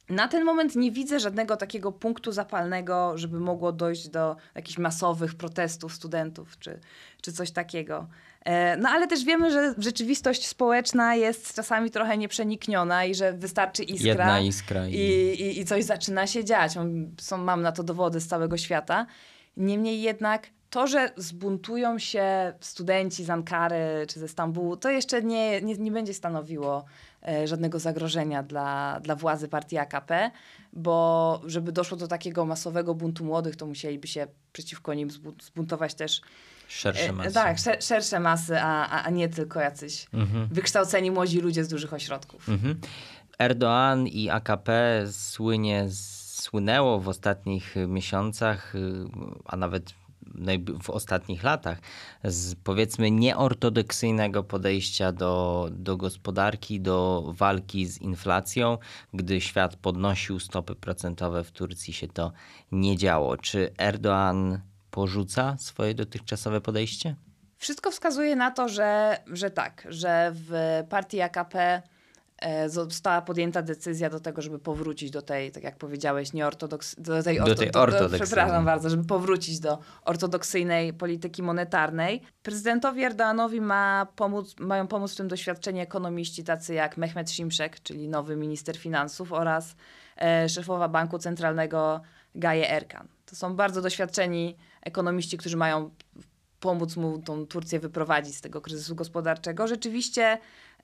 Na 0.09 0.27
ten 0.27 0.45
moment 0.45 0.75
nie 0.75 0.91
widzę 0.91 1.19
żadnego 1.19 1.57
takiego 1.57 1.91
punktu 1.91 2.31
zapalnego, 2.31 3.17
żeby 3.17 3.39
mogło 3.39 3.71
dojść 3.71 4.09
do 4.09 4.35
jakichś 4.55 4.77
masowych 4.77 5.35
protestów 5.35 5.93
studentów 5.93 6.59
czy, 6.59 6.79
czy 7.21 7.33
coś 7.33 7.51
takiego. 7.51 8.07
E, 8.45 8.77
no 8.77 8.89
ale 8.89 9.07
też 9.07 9.23
wiemy, 9.23 9.51
że 9.51 9.73
rzeczywistość 9.77 10.47
społeczna 10.47 11.15
jest 11.15 11.55
czasami 11.55 11.91
trochę 11.91 12.17
nieprzenikniona 12.17 13.05
i 13.05 13.15
że 13.15 13.33
wystarczy 13.33 13.83
iskra. 13.83 14.09
Jedna 14.09 14.39
iskra. 14.39 14.87
I, 14.87 14.95
i, 15.39 15.59
i 15.59 15.65
coś 15.65 15.83
zaczyna 15.83 16.27
się 16.27 16.45
dziać. 16.45 16.71
Są, 17.21 17.37
mam 17.37 17.61
na 17.61 17.71
to 17.71 17.83
dowody 17.83 18.19
z 18.19 18.27
całego 18.27 18.57
świata. 18.57 19.05
Niemniej 19.57 20.01
jednak 20.01 20.49
to, 20.69 20.87
że 20.87 21.11
zbuntują 21.17 21.99
się 21.99 22.53
studenci 22.59 23.23
z 23.23 23.29
Ankary 23.29 24.05
czy 24.07 24.19
ze 24.19 24.27
Stambułu, 24.27 24.77
to 24.77 24.89
jeszcze 24.89 25.21
nie, 25.21 25.61
nie, 25.61 25.75
nie 25.75 25.91
będzie 25.91 26.13
stanowiło 26.13 26.85
e, 27.27 27.47
żadnego 27.47 27.79
zagrożenia 27.79 28.43
dla, 28.43 28.99
dla 29.03 29.15
władzy 29.15 29.47
partii 29.47 29.77
AKP, 29.77 30.31
bo 30.73 31.41
żeby 31.45 31.71
doszło 31.71 31.97
do 31.97 32.07
takiego 32.07 32.45
masowego 32.45 32.95
buntu 32.95 33.25
młodych, 33.25 33.55
to 33.55 33.65
musieliby 33.65 34.07
się 34.07 34.27
przeciwko 34.53 34.93
nim 34.93 35.09
zbuntować 35.41 35.93
też 35.93 36.21
Szersze 36.67 37.09
e, 37.09 37.11
masy. 37.11 37.33
Tak, 37.33 37.59
szer 37.59 37.83
szersze 37.83 38.19
masy, 38.19 38.59
a, 38.59 39.03
a 39.03 39.09
nie 39.09 39.29
tylko 39.29 39.59
jacyś 39.59 40.07
mhm. 40.13 40.47
wykształceni 40.51 41.11
młodzi 41.11 41.39
ludzie 41.39 41.63
z 41.63 41.67
dużych 41.67 41.93
ośrodków. 41.93 42.49
Mhm. 42.49 42.79
Erdoğan 43.39 44.07
i 44.07 44.29
AKP 44.29 44.71
słynie, 45.11 45.85
słynęło 46.43 46.99
w 46.99 47.07
ostatnich 47.07 47.75
miesiącach, 47.87 48.75
y, 48.75 48.79
a 49.45 49.57
nawet 49.57 49.93
w 50.83 50.89
ostatnich 50.89 51.43
latach 51.43 51.77
z 52.23 52.55
powiedzmy 52.55 53.11
nieortodoksyjnego 53.11 54.43
podejścia 54.43 55.11
do, 55.11 55.67
do 55.71 55.97
gospodarki, 55.97 56.81
do 56.81 57.23
walki 57.27 57.85
z 57.85 58.01
inflacją. 58.01 58.77
Gdy 59.13 59.41
świat 59.41 59.75
podnosił 59.75 60.39
stopy 60.39 60.75
procentowe 60.75 61.43
w 61.43 61.51
Turcji 61.51 61.93
się 61.93 62.07
to 62.07 62.31
nie 62.71 62.97
działo. 62.97 63.37
Czy 63.37 63.71
Erdoğan 63.77 64.59
porzuca 64.91 65.57
swoje 65.57 65.93
dotychczasowe 65.93 66.61
podejście? 66.61 67.15
Wszystko 67.57 67.91
wskazuje 67.91 68.35
na 68.35 68.51
to, 68.51 68.69
że, 68.69 69.17
że 69.27 69.49
tak, 69.49 69.87
że 69.89 70.31
w 70.33 70.83
partii 70.89 71.21
AKP 71.21 71.81
została 72.67 73.21
podjęta 73.21 73.61
decyzja 73.61 74.09
do 74.09 74.19
tego, 74.19 74.41
żeby 74.41 74.59
powrócić 74.59 75.11
do 75.11 75.21
tej, 75.21 75.51
tak 75.51 75.63
jak 75.63 75.77
powiedziałeś, 75.77 76.33
nieortodoks... 76.33 76.95
Do 76.97 77.23
tej, 77.23 77.37
do 77.39 77.55
tej 77.55 77.73
ortodoksyjnej. 77.73 78.19
Przepraszam 78.21 78.65
bardzo, 78.65 78.89
żeby 78.89 79.03
powrócić 79.03 79.59
do 79.59 79.79
ortodoksyjnej 80.05 80.93
polityki 80.93 81.43
monetarnej. 81.43 82.21
Prezydentowi 82.43 83.01
Erdoğanowi 83.01 83.61
ma 83.61 84.07
pomóc, 84.15 84.55
mają 84.59 84.87
pomóc 84.87 85.13
w 85.13 85.15
tym 85.15 85.27
doświadczeni 85.27 85.79
ekonomiści 85.79 86.43
tacy 86.43 86.73
jak 86.73 86.97
Mehmet 86.97 87.31
Şimşek, 87.31 87.79
czyli 87.83 88.07
nowy 88.09 88.35
minister 88.35 88.77
finansów 88.77 89.33
oraz 89.33 89.75
e, 90.17 90.49
szefowa 90.49 90.87
Banku 90.87 91.19
Centralnego 91.19 92.01
Gaye 92.35 92.69
Erkan. 92.69 93.07
To 93.25 93.35
są 93.35 93.55
bardzo 93.55 93.81
doświadczeni 93.81 94.57
ekonomiści, 94.81 95.37
którzy 95.37 95.57
mają 95.57 95.89
pomóc 96.59 96.95
mu 96.95 97.21
tą 97.21 97.45
Turcję 97.47 97.79
wyprowadzić 97.79 98.35
z 98.35 98.41
tego 98.41 98.61
kryzysu 98.61 98.95
gospodarczego. 98.95 99.67
Rzeczywiście 99.67 100.37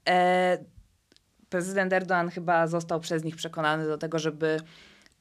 e, 0.09 0.57
prezydent 1.49 1.93
Erdoğan 1.93 2.29
chyba 2.29 2.67
został 2.67 2.99
przez 2.99 3.23
nich 3.23 3.35
przekonany 3.35 3.87
do 3.87 3.97
tego, 3.97 4.19
żeby 4.19 4.59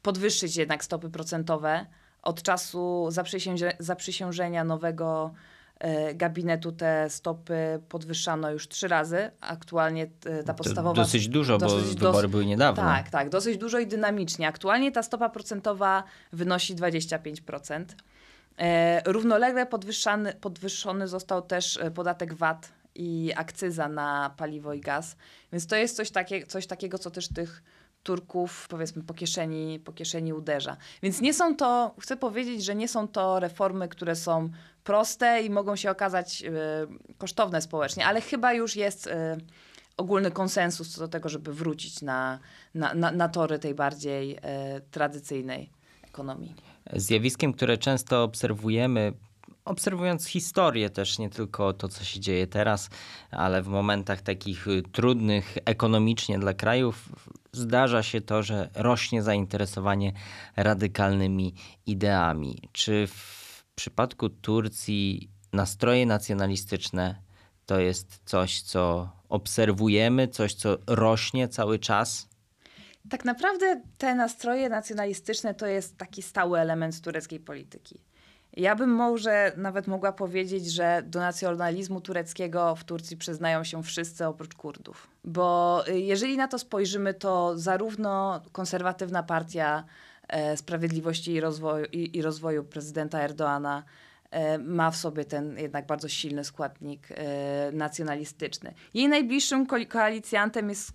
podwyższyć 0.02 0.56
jednak 0.56 0.84
stopy 0.84 1.10
procentowe. 1.10 1.86
Od 2.22 2.42
czasu 2.42 3.06
zaprzysiężenia, 3.10 3.72
zaprzysiężenia 3.78 4.64
nowego 4.64 5.34
e, 5.78 6.14
gabinetu 6.14 6.72
te 6.72 7.10
stopy 7.10 7.80
podwyższano 7.88 8.50
już 8.50 8.68
trzy 8.68 8.88
razy. 8.88 9.30
Aktualnie 9.40 10.06
e, 10.24 10.42
ta 10.42 10.54
podstawowa... 10.54 10.94
To 10.94 11.02
dosyć 11.02 11.28
dużo, 11.28 11.58
dosyć 11.58 11.94
bo 11.94 12.06
wybory 12.06 12.22
dos- 12.22 12.30
były 12.30 12.46
niedawno. 12.46 12.82
Tak, 12.82 13.10
tak, 13.10 13.28
dosyć 13.28 13.58
dużo 13.58 13.78
i 13.78 13.86
dynamicznie. 13.86 14.48
Aktualnie 14.48 14.92
ta 14.92 15.02
stopa 15.02 15.28
procentowa 15.28 16.04
wynosi 16.32 16.76
25%. 16.76 17.84
E, 18.58 19.02
równolegle 19.12 19.66
podwyższany, 19.66 20.34
podwyższony 20.34 21.08
został 21.08 21.42
też 21.42 21.78
podatek 21.94 22.34
VAT 22.34 22.77
i 22.98 23.32
akcyza 23.36 23.88
na 23.88 24.34
paliwo 24.36 24.72
i 24.72 24.80
gaz. 24.80 25.16
Więc 25.52 25.66
to 25.66 25.76
jest 25.76 25.96
coś, 25.96 26.10
takie, 26.10 26.46
coś 26.46 26.66
takiego, 26.66 26.98
co 26.98 27.10
też 27.10 27.28
tych 27.28 27.62
Turków, 28.02 28.66
powiedzmy, 28.70 29.02
po 29.02 29.14
kieszeni, 29.14 29.80
po 29.80 29.92
kieszeni 29.92 30.32
uderza. 30.32 30.76
Więc 31.02 31.20
nie 31.20 31.34
są 31.34 31.56
to, 31.56 31.94
chcę 32.00 32.16
powiedzieć, 32.16 32.64
że 32.64 32.74
nie 32.74 32.88
są 32.88 33.08
to 33.08 33.40
reformy, 33.40 33.88
które 33.88 34.16
są 34.16 34.50
proste 34.84 35.42
i 35.42 35.50
mogą 35.50 35.76
się 35.76 35.90
okazać 35.90 36.42
e, 36.42 36.50
kosztowne 37.18 37.62
społecznie, 37.62 38.06
ale 38.06 38.20
chyba 38.20 38.52
już 38.52 38.76
jest 38.76 39.06
e, 39.06 39.36
ogólny 39.96 40.30
konsensus 40.30 40.94
co 40.94 41.00
do 41.00 41.08
tego, 41.08 41.28
żeby 41.28 41.54
wrócić 41.54 42.02
na, 42.02 42.38
na, 42.74 42.94
na, 42.94 43.10
na 43.10 43.28
tory 43.28 43.58
tej 43.58 43.74
bardziej 43.74 44.38
e, 44.42 44.80
tradycyjnej 44.90 45.70
ekonomii. 46.02 46.54
Zjawiskiem, 46.92 47.52
które 47.52 47.78
często 47.78 48.22
obserwujemy, 48.22 49.12
obserwując 49.68 50.26
historię 50.26 50.90
też, 50.90 51.18
nie 51.18 51.30
tylko 51.30 51.72
to, 51.72 51.88
co 51.88 52.04
się 52.04 52.20
dzieje 52.20 52.46
teraz, 52.46 52.90
ale 53.30 53.62
w 53.62 53.68
momentach 53.68 54.22
takich 54.22 54.68
y, 54.68 54.82
trudnych 54.92 55.58
ekonomicznie 55.64 56.38
dla 56.38 56.54
krajów, 56.54 57.08
zdarza 57.52 58.02
się 58.02 58.20
to, 58.20 58.42
że 58.42 58.70
rośnie 58.74 59.22
zainteresowanie 59.22 60.12
radykalnymi 60.56 61.54
ideami. 61.86 62.68
Czy 62.72 63.06
w 63.06 63.64
przypadku 63.74 64.28
Turcji 64.28 65.30
nastroje 65.52 66.06
nacjonalistyczne 66.06 67.22
to 67.66 67.80
jest 67.80 68.20
coś, 68.24 68.62
co 68.62 69.08
obserwujemy, 69.28 70.28
coś, 70.28 70.54
co 70.54 70.78
rośnie 70.86 71.48
cały 71.48 71.78
czas? 71.78 72.28
Tak 73.10 73.24
naprawdę 73.24 73.82
te 73.98 74.14
nastroje 74.14 74.68
nacjonalistyczne 74.68 75.54
to 75.54 75.66
jest 75.66 75.96
taki 75.96 76.22
stały 76.22 76.58
element 76.60 77.00
tureckiej 77.00 77.40
polityki. 77.40 78.07
Ja 78.58 78.74
bym 78.74 78.90
może 78.90 79.52
nawet 79.56 79.86
mogła 79.86 80.12
powiedzieć, 80.12 80.72
że 80.72 81.02
do 81.06 81.18
nacjonalizmu 81.18 82.00
tureckiego 82.00 82.74
w 82.74 82.84
Turcji 82.84 83.16
przyznają 83.16 83.64
się 83.64 83.82
wszyscy 83.82 84.26
oprócz 84.26 84.54
Kurdów. 84.54 85.08
Bo 85.24 85.84
y, 85.88 86.00
jeżeli 86.00 86.36
na 86.36 86.48
to 86.48 86.58
spojrzymy, 86.58 87.14
to 87.14 87.58
zarówno 87.58 88.42
konserwatywna 88.52 89.22
partia 89.22 89.84
e, 90.28 90.56
Sprawiedliwości 90.56 91.32
i 91.32 91.40
Rozwoju, 91.40 91.84
i, 91.92 92.16
i 92.16 92.22
rozwoju 92.22 92.64
prezydenta 92.64 93.20
Erdoana 93.20 93.84
e, 94.30 94.58
ma 94.58 94.90
w 94.90 94.96
sobie 94.96 95.24
ten 95.24 95.58
jednak 95.58 95.86
bardzo 95.86 96.08
silny 96.08 96.44
składnik 96.44 97.08
e, 97.10 97.72
nacjonalistyczny. 97.72 98.74
Jej 98.94 99.08
najbliższym 99.08 99.66
ko- 99.66 99.86
koalicjantem 99.88 100.68
jest 100.68 100.92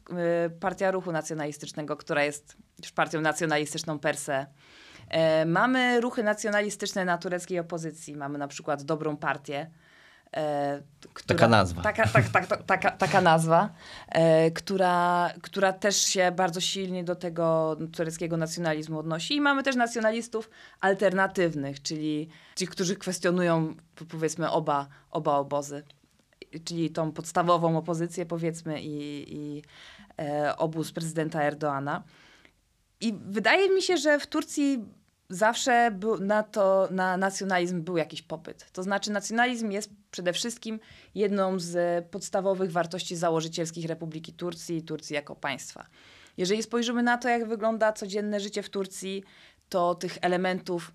Partia 0.60 0.92
Ruchu 0.92 1.12
Nacjonalistycznego, 1.12 1.98
która 1.98 2.24
jest 2.24 2.58
już 2.80 2.92
partią 2.92 3.22
nacjonalistyczną 3.22 4.00
per 4.00 4.18
se. 4.18 4.46
E, 5.14 5.46
Mamy 5.46 6.02
ruchy 6.02 6.24
nacjonalistyczne 6.24 7.06
na 7.06 7.18
tureckiej 7.18 7.60
opozycji. 7.60 8.16
Mamy 8.16 8.38
na 8.38 8.48
przykład 8.48 8.84
Dobrą 8.84 9.18
Partię. 9.18 9.70
e, 10.36 10.82
która- 11.14 11.38
Taka 11.38 11.48
nazwa. 11.48 11.82
Taka, 11.82 12.08
tak, 12.08 12.30
tak, 12.30 12.48
tak, 12.48 12.64
taka, 12.64 12.92
taka 12.92 13.22
nazwa, 13.22 13.70
e, 14.10 14.52
która, 14.52 15.30
która 15.42 15.74
też 15.74 15.96
się 15.98 16.32
bardzo 16.32 16.62
silnie 16.62 17.04
do 17.04 17.16
tego 17.16 17.78
tureckiego 17.96 18.38
nacjonalizmu 18.38 19.00
odnosi. 19.00 19.36
I 19.36 19.42
mamy 19.42 19.64
też 19.64 19.76
nacjonalistów 19.76 20.50
alternatywnych, 20.80 21.82
czyli 21.82 22.30
ci, 22.56 22.68
którzy 22.68 22.96
kwestionują 22.96 23.76
po- 23.96 24.06
powiedzmy 24.06 24.52
oba, 24.52 24.88
oba 25.12 25.38
obozy. 25.38 25.84
Czyli 26.66 26.90
tą 26.92 27.12
podstawową 27.12 27.78
opozycję 27.78 28.26
powiedzmy 28.26 28.82
i, 28.82 29.26
i 29.38 29.64
e, 30.22 30.58
obóz 30.58 30.92
prezydenta 30.92 31.44
Erdoana. 31.44 32.04
I 33.02 33.14
wydaje 33.26 33.70
mi 33.70 33.82
się, 33.82 33.98
że 33.98 34.20
w 34.20 34.28
Turcji 34.28 34.86
zawsze 35.34 35.92
był 35.92 36.20
na 36.20 36.44
to, 36.44 36.88
na 36.92 37.18
nacjonalizm 37.18 37.82
był 37.82 37.98
jakiś 37.98 38.22
popyt. 38.22 38.72
To 38.72 38.84
znaczy 38.84 39.12
nacjonalizm 39.12 39.72
jest 39.72 39.90
przede 40.12 40.34
wszystkim 40.34 40.80
jedną 41.16 41.60
z 41.60 42.06
podstawowych 42.08 42.72
wartości 42.72 43.16
założycielskich 43.16 43.86
Republiki 43.86 44.34
Turcji 44.34 44.78
i 44.78 44.84
Turcji 44.84 45.14
jako 45.14 45.36
państwa. 45.36 45.86
Jeżeli 46.38 46.64
spojrzymy 46.64 47.04
na 47.04 47.18
to, 47.18 47.30
jak 47.30 47.48
wygląda 47.48 47.94
codzienne 47.94 48.40
życie 48.40 48.64
w 48.64 48.70
Turcji, 48.70 49.24
to 49.70 49.96
tych 49.96 50.18
elementów, 50.22 50.92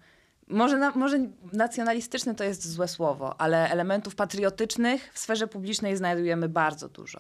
może, 0.49 0.78
na, 0.78 0.90
może 0.90 1.18
nacjonalistyczny 1.52 2.35
to 2.35 2.45
jest 2.45 2.68
złe 2.68 2.88
słowo, 2.88 3.40
ale 3.40 3.71
elementów 3.71 4.14
patriotycznych 4.14 5.11
w 5.12 5.18
sferze 5.18 5.47
publicznej 5.47 5.97
znajdujemy 5.97 6.49
bardzo 6.49 6.88
dużo. 6.88 7.18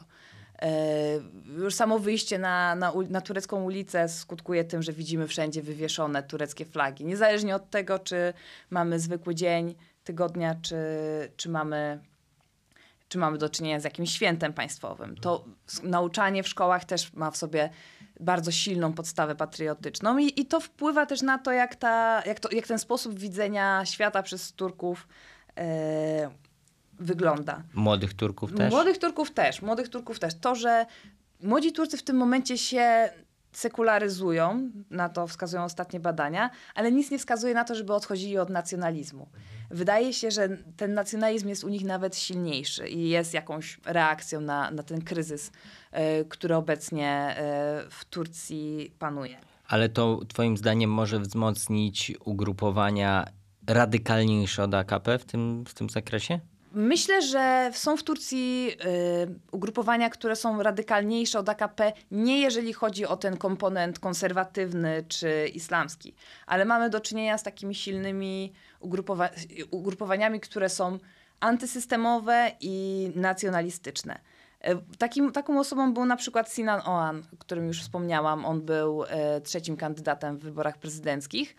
E, 0.62 0.70
Już 1.56 1.74
samo 1.74 1.98
wyjście 1.98 2.38
na, 2.38 2.74
na, 2.74 2.92
na 3.10 3.20
turecką 3.20 3.64
ulicę 3.64 4.08
skutkuje 4.08 4.64
tym, 4.64 4.82
że 4.82 4.92
widzimy 4.92 5.28
wszędzie 5.28 5.62
wywieszone 5.62 6.22
tureckie 6.22 6.64
flagi. 6.64 7.04
Niezależnie 7.04 7.56
od 7.56 7.70
tego, 7.70 7.98
czy 7.98 8.32
mamy 8.70 9.00
zwykły 9.00 9.34
dzień 9.34 9.74
tygodnia, 10.04 10.54
czy, 10.62 10.76
czy, 11.36 11.48
mamy, 11.48 12.00
czy 13.08 13.18
mamy 13.18 13.38
do 13.38 13.48
czynienia 13.48 13.80
z 13.80 13.84
jakimś 13.84 14.12
świętem 14.12 14.52
państwowym. 14.52 15.16
To 15.16 15.44
nauczanie 15.82 16.42
w 16.42 16.48
szkołach 16.48 16.84
też 16.84 17.12
ma 17.12 17.30
w 17.30 17.36
sobie 17.36 17.70
bardzo 18.20 18.50
silną 18.50 18.92
podstawę 18.92 19.34
patriotyczną 19.34 20.18
i, 20.18 20.40
i 20.40 20.46
to 20.46 20.60
wpływa 20.60 21.06
też 21.06 21.22
na 21.22 21.38
to, 21.38 21.52
jak, 21.52 21.76
ta, 21.76 22.22
jak, 22.26 22.40
to, 22.40 22.48
jak 22.52 22.66
ten 22.66 22.78
sposób 22.78 23.18
widzenia 23.18 23.84
świata 23.84 24.22
przez 24.22 24.52
Turków 24.52 25.08
e, 25.56 26.30
wygląda. 26.98 27.62
Młodych 27.74 28.14
Turków 28.14 28.52
też? 28.52 28.70
Młodych 28.70 28.98
Turków 28.98 29.30
też, 29.30 29.62
młodych 29.62 29.88
Turków 29.88 30.18
też. 30.18 30.34
To, 30.34 30.54
że 30.54 30.86
młodzi 31.42 31.72
Turcy 31.72 31.96
w 31.96 32.02
tym 32.02 32.16
momencie 32.16 32.58
się 32.58 33.10
sekularyzują, 33.52 34.70
na 34.90 35.08
to 35.08 35.26
wskazują 35.26 35.64
ostatnie 35.64 36.00
badania, 36.00 36.50
ale 36.74 36.92
nic 36.92 37.10
nie 37.10 37.18
wskazuje 37.18 37.54
na 37.54 37.64
to, 37.64 37.74
żeby 37.74 37.94
odchodzili 37.94 38.38
od 38.38 38.50
nacjonalizmu. 38.50 39.28
Wydaje 39.70 40.12
się, 40.12 40.30
że 40.30 40.48
ten 40.76 40.94
nacjonalizm 40.94 41.48
jest 41.48 41.64
u 41.64 41.68
nich 41.68 41.84
nawet 41.84 42.16
silniejszy 42.16 42.88
i 42.88 43.08
jest 43.08 43.34
jakąś 43.34 43.80
reakcją 43.84 44.40
na, 44.40 44.70
na 44.70 44.82
ten 44.82 45.02
kryzys, 45.02 45.52
e, 45.90 46.24
który 46.24 46.54
obecnie 46.54 47.10
e, 47.10 47.34
w 47.90 48.04
Turcji 48.04 48.92
panuje. 48.98 49.36
Ale 49.68 49.88
to 49.88 50.20
twoim 50.28 50.56
zdaniem 50.56 50.90
może 50.90 51.20
wzmocnić 51.20 52.12
ugrupowania 52.24 53.24
radykalniejsze 53.66 54.64
od 54.64 54.74
AKP 54.74 55.18
w 55.18 55.24
tym, 55.24 55.64
w 55.64 55.74
tym 55.74 55.90
zakresie? 55.90 56.40
Myślę, 56.72 57.22
że 57.22 57.70
są 57.74 57.96
w 57.96 58.02
Turcji 58.02 58.70
y, 58.70 59.38
ugrupowania, 59.52 60.10
które 60.10 60.36
są 60.36 60.62
radykalniejsze 60.62 61.38
od 61.38 61.48
AKP, 61.48 61.92
nie 62.10 62.40
jeżeli 62.40 62.72
chodzi 62.72 63.06
o 63.06 63.16
ten 63.16 63.36
komponent 63.36 63.98
konserwatywny 63.98 65.04
czy 65.08 65.50
islamski, 65.54 66.14
ale 66.46 66.64
mamy 66.64 66.90
do 66.90 67.00
czynienia 67.00 67.38
z 67.38 67.42
takimi 67.42 67.74
silnymi 67.74 68.52
ugrupowa 68.80 69.28
ugrupowaniami, 69.70 70.40
które 70.40 70.68
są 70.68 70.98
antysystemowe 71.40 72.52
i 72.60 73.10
nacjonalistyczne. 73.14 74.18
Y, 74.68 74.96
Takim, 74.98 75.32
taką 75.32 75.60
osobą 75.60 75.94
był 75.94 76.04
na 76.04 76.16
przykład 76.16 76.52
Sinan 76.52 76.80
Oğan, 76.80 77.22
o 77.34 77.36
którym 77.36 77.66
już 77.66 77.82
wspomniałam. 77.82 78.44
On 78.44 78.60
był 78.62 79.02
y, 79.02 79.06
trzecim 79.40 79.76
kandydatem 79.76 80.38
w 80.38 80.42
wyborach 80.42 80.78
prezydenckich. 80.78 81.56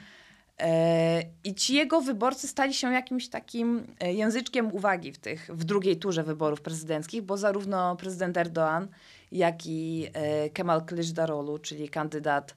E, 0.59 1.23
I 1.43 1.55
ci 1.55 1.73
jego 1.73 2.01
wyborcy 2.01 2.47
stali 2.47 2.73
się 2.73 2.93
jakimś 2.93 3.29
takim 3.29 3.87
e, 3.99 4.13
języczkiem 4.13 4.73
uwagi 4.73 5.11
w, 5.11 5.17
tych, 5.17 5.49
w 5.53 5.63
drugiej 5.63 5.97
turze 5.97 6.23
wyborów 6.23 6.61
prezydenckich, 6.61 7.21
bo 7.21 7.37
zarówno 7.37 7.95
prezydent 7.95 8.37
Erdoğan, 8.37 8.87
jak 9.31 9.65
i 9.65 10.07
e, 10.13 10.49
Kemal 10.49 10.79
Kılıçdaroğlu, 10.79 11.61
czyli 11.61 11.89
kandydat 11.89 12.55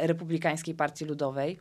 Republikańskiej 0.00 0.74
Partii 0.74 1.04
Ludowej, 1.04 1.58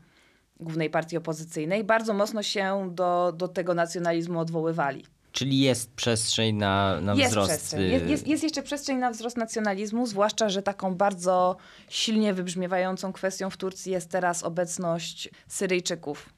głównej 0.60 0.90
partii 0.90 1.18
opozycyjnej, 1.18 1.84
bardzo 1.84 2.14
mocno 2.14 2.44
się 2.44 2.90
do, 2.92 3.34
do 3.38 3.48
tego 3.48 3.74
nacjonalizmu 3.74 4.40
odwoływali. 4.40 5.06
Czyli 5.36 5.60
jest 5.60 5.94
przestrzeń 5.94 6.56
na, 6.56 7.02
na 7.02 7.14
jest 7.14 7.30
wzrost. 7.32 7.50
Przestrzeń. 7.52 7.82
y, 7.82 7.88
Jest, 7.88 8.06
jest, 8.06 8.28
jest 8.28 8.44
jeszcze 8.44 8.64
przestrzeń 8.64 8.98
na 8.98 9.12
wzrost 9.12 9.38
nacjonalizmu, 9.38 10.08
zwłaszcza, 10.08 10.50
że 10.50 10.62
taką 10.64 10.96
bardzo 10.96 11.58
silnie 11.90 12.34
wybrzmiewającą 12.34 13.14
kwestią 13.14 13.50
w 13.50 13.58
Turcji 13.58 13.92
jest 13.92 14.10
teraz 14.10 14.44
obecność 14.44 15.30
Syryjczyków, 15.48 16.30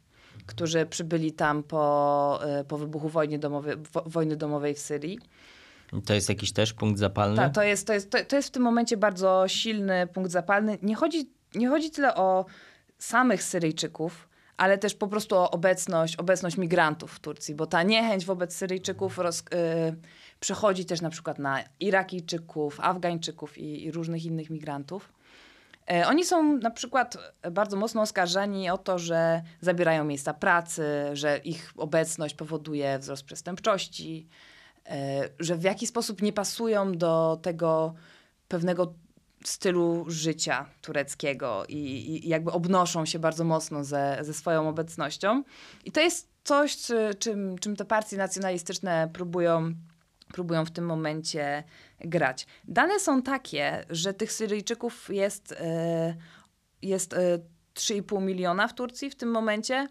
którzy 0.45 0.85
przybyli 0.85 1.31
tam 1.31 1.63
po, 1.63 2.39
y, 2.61 2.65
po 2.65 2.77
wybuchu 2.77 3.09
wojny 3.09 3.39
wo- 3.93 4.03
wojny 4.05 4.35
domowej 4.35 4.73
w 4.73 4.79
Syrii. 4.79 5.19
To 6.05 6.13
jest 6.13 6.29
jakiś 6.29 6.51
też 6.51 6.73
punkt 6.73 6.99
zapalny? 6.99 7.35
Ta, 7.37 7.49
to, 7.49 7.63
jest, 7.63 7.87
to, 7.87 7.93
jest, 7.93 8.09
to, 8.11 8.17
to 8.27 8.35
jest 8.35 8.47
w 8.47 8.51
tym 8.51 8.63
momencie 8.63 8.97
bardzo 8.97 9.43
silny 9.47 10.07
punkt 10.13 10.31
zapalny. 10.31 10.77
Nie 10.81 10.95
chodzi, 10.95 11.29
nie 11.55 11.69
chodzi 11.69 11.91
tyle 11.91 12.15
o 12.15 12.45
samych 12.97 13.43
Syryjczyków, 13.43 14.29
ale 14.57 14.77
też 14.77 14.95
po 14.95 15.07
prostu 15.07 15.35
o 15.35 15.51
obecność, 15.51 16.15
obecność 16.15 16.57
migrantów 16.57 17.11
w 17.11 17.19
Turcji, 17.19 17.55
bo 17.55 17.65
ta 17.65 17.83
niechęć 17.83 18.25
wobec 18.25 18.55
Syryjczyków 18.55 19.17
roz, 19.17 19.39
y, 19.39 19.43
przechodzi 20.39 20.85
też 20.85 21.01
na 21.01 21.09
przykład 21.09 21.39
na 21.39 21.63
Irakijczyków, 21.79 22.79
Afgańczyków 22.79 23.57
i, 23.57 23.83
i 23.83 23.91
różnych 23.91 24.25
innych 24.25 24.49
migrantów. 24.49 25.13
E, 25.91 26.07
Oni 26.07 26.25
są 26.25 26.57
na 26.57 26.71
przykład 26.71 27.17
bardzo 27.51 27.77
mocno 27.77 28.01
oskarżani 28.01 28.69
o 28.69 28.77
to, 28.77 28.99
że 28.99 29.41
zabierają 29.61 30.03
miejsca 30.03 30.33
pracy, 30.33 30.83
że 31.13 31.37
ich 31.37 31.73
obecność 31.77 32.35
powoduje 32.35 32.99
wzrost 32.99 33.23
przestępczości, 33.23 34.27
e, 34.85 35.29
że 35.39 35.55
w 35.55 35.63
jakiś 35.63 35.89
sposób 35.89 36.21
nie 36.21 36.33
pasują 36.33 36.91
do 36.91 37.39
tego 37.41 37.93
pewnego 38.47 38.93
stylu 39.47 40.05
życia 40.07 40.65
tureckiego 40.81 41.65
i, 41.67 41.75
i 41.75 42.29
jakby 42.29 42.51
obnoszą 42.51 43.05
się 43.05 43.19
bardzo 43.19 43.43
mocno 43.43 43.83
ze, 43.83 44.17
ze 44.21 44.33
swoją 44.33 44.69
obecnością. 44.69 45.43
I 45.85 45.91
to 45.91 46.01
jest 46.01 46.29
coś, 46.43 46.77
czy, 46.77 47.15
czym, 47.19 47.57
czym 47.59 47.75
te 47.75 47.85
partie 47.85 48.17
nacjonalistyczne 48.17 49.09
próbują, 49.13 49.73
próbują 50.33 50.65
w 50.65 50.71
tym 50.71 50.85
momencie 50.85 51.63
grać. 51.99 52.47
Dane 52.63 52.99
są 52.99 53.21
takie, 53.21 53.85
że 53.89 54.13
tych 54.13 54.31
Syryjczyków 54.31 55.09
jest, 55.09 55.51
e, 55.51 56.15
jest 56.81 57.13
e, 57.13 57.39
3,5 57.75 58.21
miliona 58.21 58.67
w 58.67 58.73
Turcji 58.73 59.09
w 59.09 59.15
tym 59.15 59.31
momencie, 59.31 59.87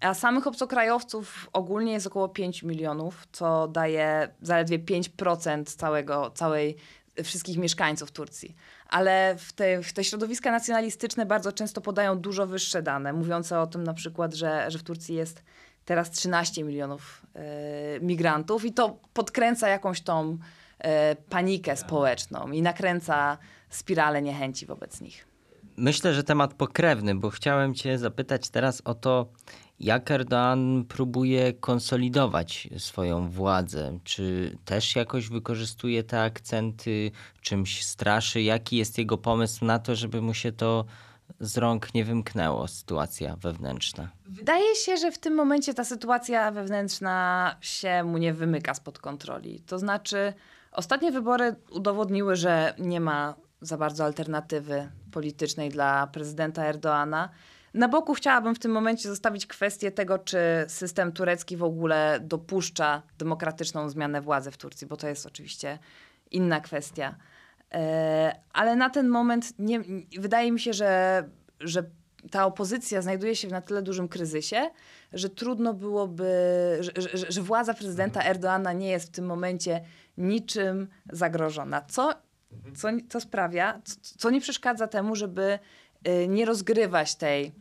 a 0.00 0.14
samych 0.14 0.46
obcokrajowców 0.46 1.48
ogólnie 1.52 1.92
jest 1.92 2.06
około 2.06 2.28
5 2.28 2.62
milionów, 2.62 3.26
co 3.32 3.68
daje 3.68 4.28
zaledwie 4.40 4.78
5% 4.78 5.64
całego, 5.64 6.30
całej, 6.30 6.76
wszystkich 7.24 7.58
mieszkańców 7.58 8.10
Turcji. 8.10 8.54
Ale 8.92 9.36
w 9.38 9.52
te, 9.52 9.82
w 9.82 9.92
te 9.92 10.04
środowiska 10.04 10.50
nacjonalistyczne 10.50 11.26
bardzo 11.26 11.52
często 11.52 11.80
podają 11.80 12.18
dużo 12.18 12.46
wyższe 12.46 12.82
dane, 12.82 13.12
mówiące 13.12 13.60
o 13.60 13.66
tym 13.66 13.84
na 13.84 13.94
przykład, 13.94 14.34
że, 14.34 14.70
że 14.70 14.78
w 14.78 14.82
Turcji 14.82 15.14
jest 15.14 15.42
teraz 15.84 16.10
13 16.10 16.64
milionów 16.64 17.26
e, 17.34 18.00
migrantów 18.00 18.64
i 18.64 18.72
to 18.72 18.98
podkręca 19.14 19.68
jakąś 19.68 20.00
tą 20.00 20.38
e, 20.78 21.16
panikę 21.16 21.76
społeczną 21.76 22.50
i 22.50 22.62
nakręca 22.62 23.38
spiralę 23.70 24.22
niechęci 24.22 24.66
wobec 24.66 25.00
nich. 25.00 25.26
Myślę, 25.76 26.14
że 26.14 26.24
temat 26.24 26.54
pokrewny, 26.54 27.14
bo 27.14 27.30
chciałem 27.30 27.74
Cię 27.74 27.98
zapytać 27.98 28.50
teraz 28.50 28.82
o 28.84 28.94
to, 28.94 29.26
jak 29.82 30.10
Erdoğan 30.10 30.84
próbuje 30.84 31.52
konsolidować 31.52 32.68
swoją 32.78 33.28
władzę. 33.30 33.98
Czy 34.04 34.56
też 34.64 34.96
jakoś 34.96 35.28
wykorzystuje 35.28 36.04
te 36.04 36.22
akcenty, 36.22 37.10
czymś 37.40 37.84
straszy? 37.84 38.42
Jaki 38.42 38.76
jest 38.76 38.98
jego 38.98 39.18
pomysł 39.18 39.64
na 39.64 39.78
to, 39.78 39.94
żeby 39.94 40.22
mu 40.22 40.34
się 40.34 40.52
to 40.52 40.84
z 41.40 41.56
rąk 41.58 41.94
nie 41.94 42.04
wymknęło, 42.04 42.68
sytuacja 42.68 43.36
wewnętrzna? 43.36 44.08
Wydaje 44.26 44.74
się, 44.74 44.96
że 44.96 45.12
w 45.12 45.18
tym 45.18 45.34
momencie 45.34 45.74
ta 45.74 45.84
sytuacja 45.84 46.50
wewnętrzna 46.50 47.56
się 47.60 48.04
mu 48.04 48.18
nie 48.18 48.32
wymyka 48.32 48.74
spod 48.74 48.98
kontroli. 48.98 49.60
To 49.60 49.78
znaczy, 49.78 50.32
ostatnie 50.72 51.12
wybory 51.12 51.54
udowodniły, 51.70 52.36
że 52.36 52.74
nie 52.78 53.00
ma 53.00 53.34
za 53.60 53.78
bardzo 53.78 54.04
alternatywy 54.04 54.88
politycznej 55.12 55.70
dla 55.70 56.06
prezydenta 56.06 56.64
Erdoana. 56.64 57.28
Na 57.74 57.88
boku 57.88 58.14
chciałabym 58.14 58.54
w 58.54 58.58
tym 58.58 58.72
momencie 58.72 59.08
zostawić 59.08 59.46
kwestię 59.46 59.90
tego, 59.90 60.18
czy 60.18 60.38
system 60.68 61.12
turecki 61.12 61.56
w 61.56 61.62
ogóle 61.62 62.20
dopuszcza 62.22 63.02
demokratyczną 63.18 63.88
zmianę 63.88 64.20
władzy 64.20 64.50
w 64.50 64.56
Turcji, 64.56 64.86
bo 64.86 64.96
to 64.96 65.08
jest 65.08 65.26
oczywiście 65.26 65.78
inna 66.30 66.60
kwestia. 66.60 67.14
E, 67.72 68.40
Ale 68.52 68.76
na 68.76 68.90
ten 68.90 69.08
moment 69.08 69.52
nie, 69.58 69.80
wydaje 70.18 70.52
mi 70.52 70.60
się, 70.60 70.72
że, 70.72 71.24
że 71.60 71.84
ta 72.30 72.46
opozycja 72.46 73.02
znajduje 73.02 73.36
się 73.36 73.48
w 73.48 73.50
na 73.50 73.60
tyle 73.60 73.82
dużym 73.82 74.08
kryzysie, 74.08 74.70
że 75.12 75.28
trudno 75.28 75.74
byłoby, 75.74 76.32
że, 76.80 76.92
że, 76.96 77.32
że 77.32 77.42
władza 77.42 77.74
prezydenta 77.74 78.24
Erdoana 78.24 78.72
nie 78.72 78.90
jest 78.90 79.06
w 79.06 79.10
tym 79.10 79.26
momencie 79.26 79.80
niczym 80.18 80.88
zagrożona. 81.12 81.80
Co, 81.80 82.14
co, 82.74 82.88
co 83.08 83.20
sprawia, 83.20 83.80
co, 83.84 83.96
co 84.18 84.30
nie 84.30 84.40
przeszkadza 84.40 84.86
temu, 84.86 85.16
żeby 85.16 85.58
y, 86.08 86.28
nie 86.28 86.44
rozgrywać 86.44 87.14
tej, 87.14 87.52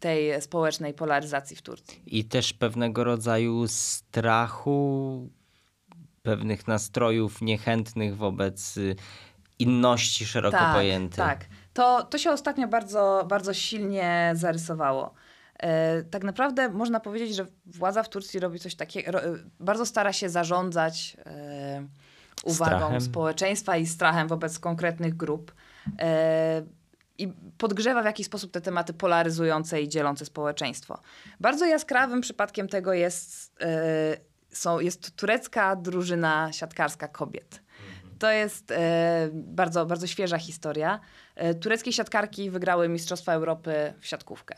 tej 0.00 0.42
społecznej 0.42 0.94
polaryzacji 0.94 1.56
w 1.56 1.62
Turcji. 1.62 2.02
I 2.06 2.24
też 2.24 2.52
pewnego 2.52 3.04
rodzaju 3.04 3.68
strachu, 3.68 5.28
pewnych 6.22 6.66
nastrojów 6.66 7.42
niechętnych 7.42 8.16
wobec 8.16 8.76
y, 8.76 8.96
inności 9.58 10.26
szeroko 10.26 10.58
tak, 10.58 10.74
pojętej. 10.74 11.16
Tak, 11.16 11.46
to, 11.72 12.02
to 12.02 12.18
się 12.18 12.30
ostatnio 12.30 12.68
bardzo, 12.68 13.24
bardzo 13.28 13.54
silnie 13.54 14.32
zarysowało. 14.34 15.14
E, 15.58 16.02
tak 16.02 16.24
naprawdę 16.24 16.68
można 16.68 17.00
powiedzieć, 17.00 17.36
że 17.36 17.46
władza 17.66 18.02
w 18.02 18.08
Turcji 18.08 18.40
robi 18.40 18.58
coś 18.58 18.74
takiego, 18.74 19.12
ro, 19.12 19.20
bardzo 19.60 19.86
stara 19.86 20.12
się 20.12 20.28
zarządzać 20.28 21.16
e, 21.26 21.86
uwagą 22.44 22.76
Strachem. 22.76 23.00
społeczeństwa 23.00 23.76
i 23.76 23.86
strachem 23.86 24.28
wobec 24.28 24.58
konkretnych 24.58 25.16
grup. 25.16 25.54
E, 25.98 26.62
i 27.18 27.28
podgrzewa 27.58 28.02
w 28.02 28.04
jakiś 28.04 28.26
sposób 28.26 28.52
te 28.52 28.60
tematy 28.60 28.92
polaryzujące 28.94 29.82
i 29.82 29.88
dzielące 29.88 30.24
społeczeństwo. 30.24 31.00
Bardzo 31.40 31.66
jaskrawym 31.66 32.20
przypadkiem 32.20 32.68
tego 32.68 32.92
jest, 32.92 33.56
e, 33.60 34.16
są, 34.50 34.80
jest 34.80 35.16
turecka 35.16 35.76
drużyna 35.76 36.52
siatkarska 36.52 37.08
kobiet. 37.08 37.62
To 38.18 38.30
jest 38.30 38.70
e, 38.70 39.28
bardzo, 39.32 39.86
bardzo 39.86 40.06
świeża 40.06 40.38
historia. 40.38 41.00
E, 41.34 41.54
tureckie 41.54 41.92
siatkarki 41.92 42.50
wygrały 42.50 42.88
Mistrzostwa 42.88 43.32
Europy 43.32 43.94
w 44.00 44.06
siatkówkę. 44.06 44.54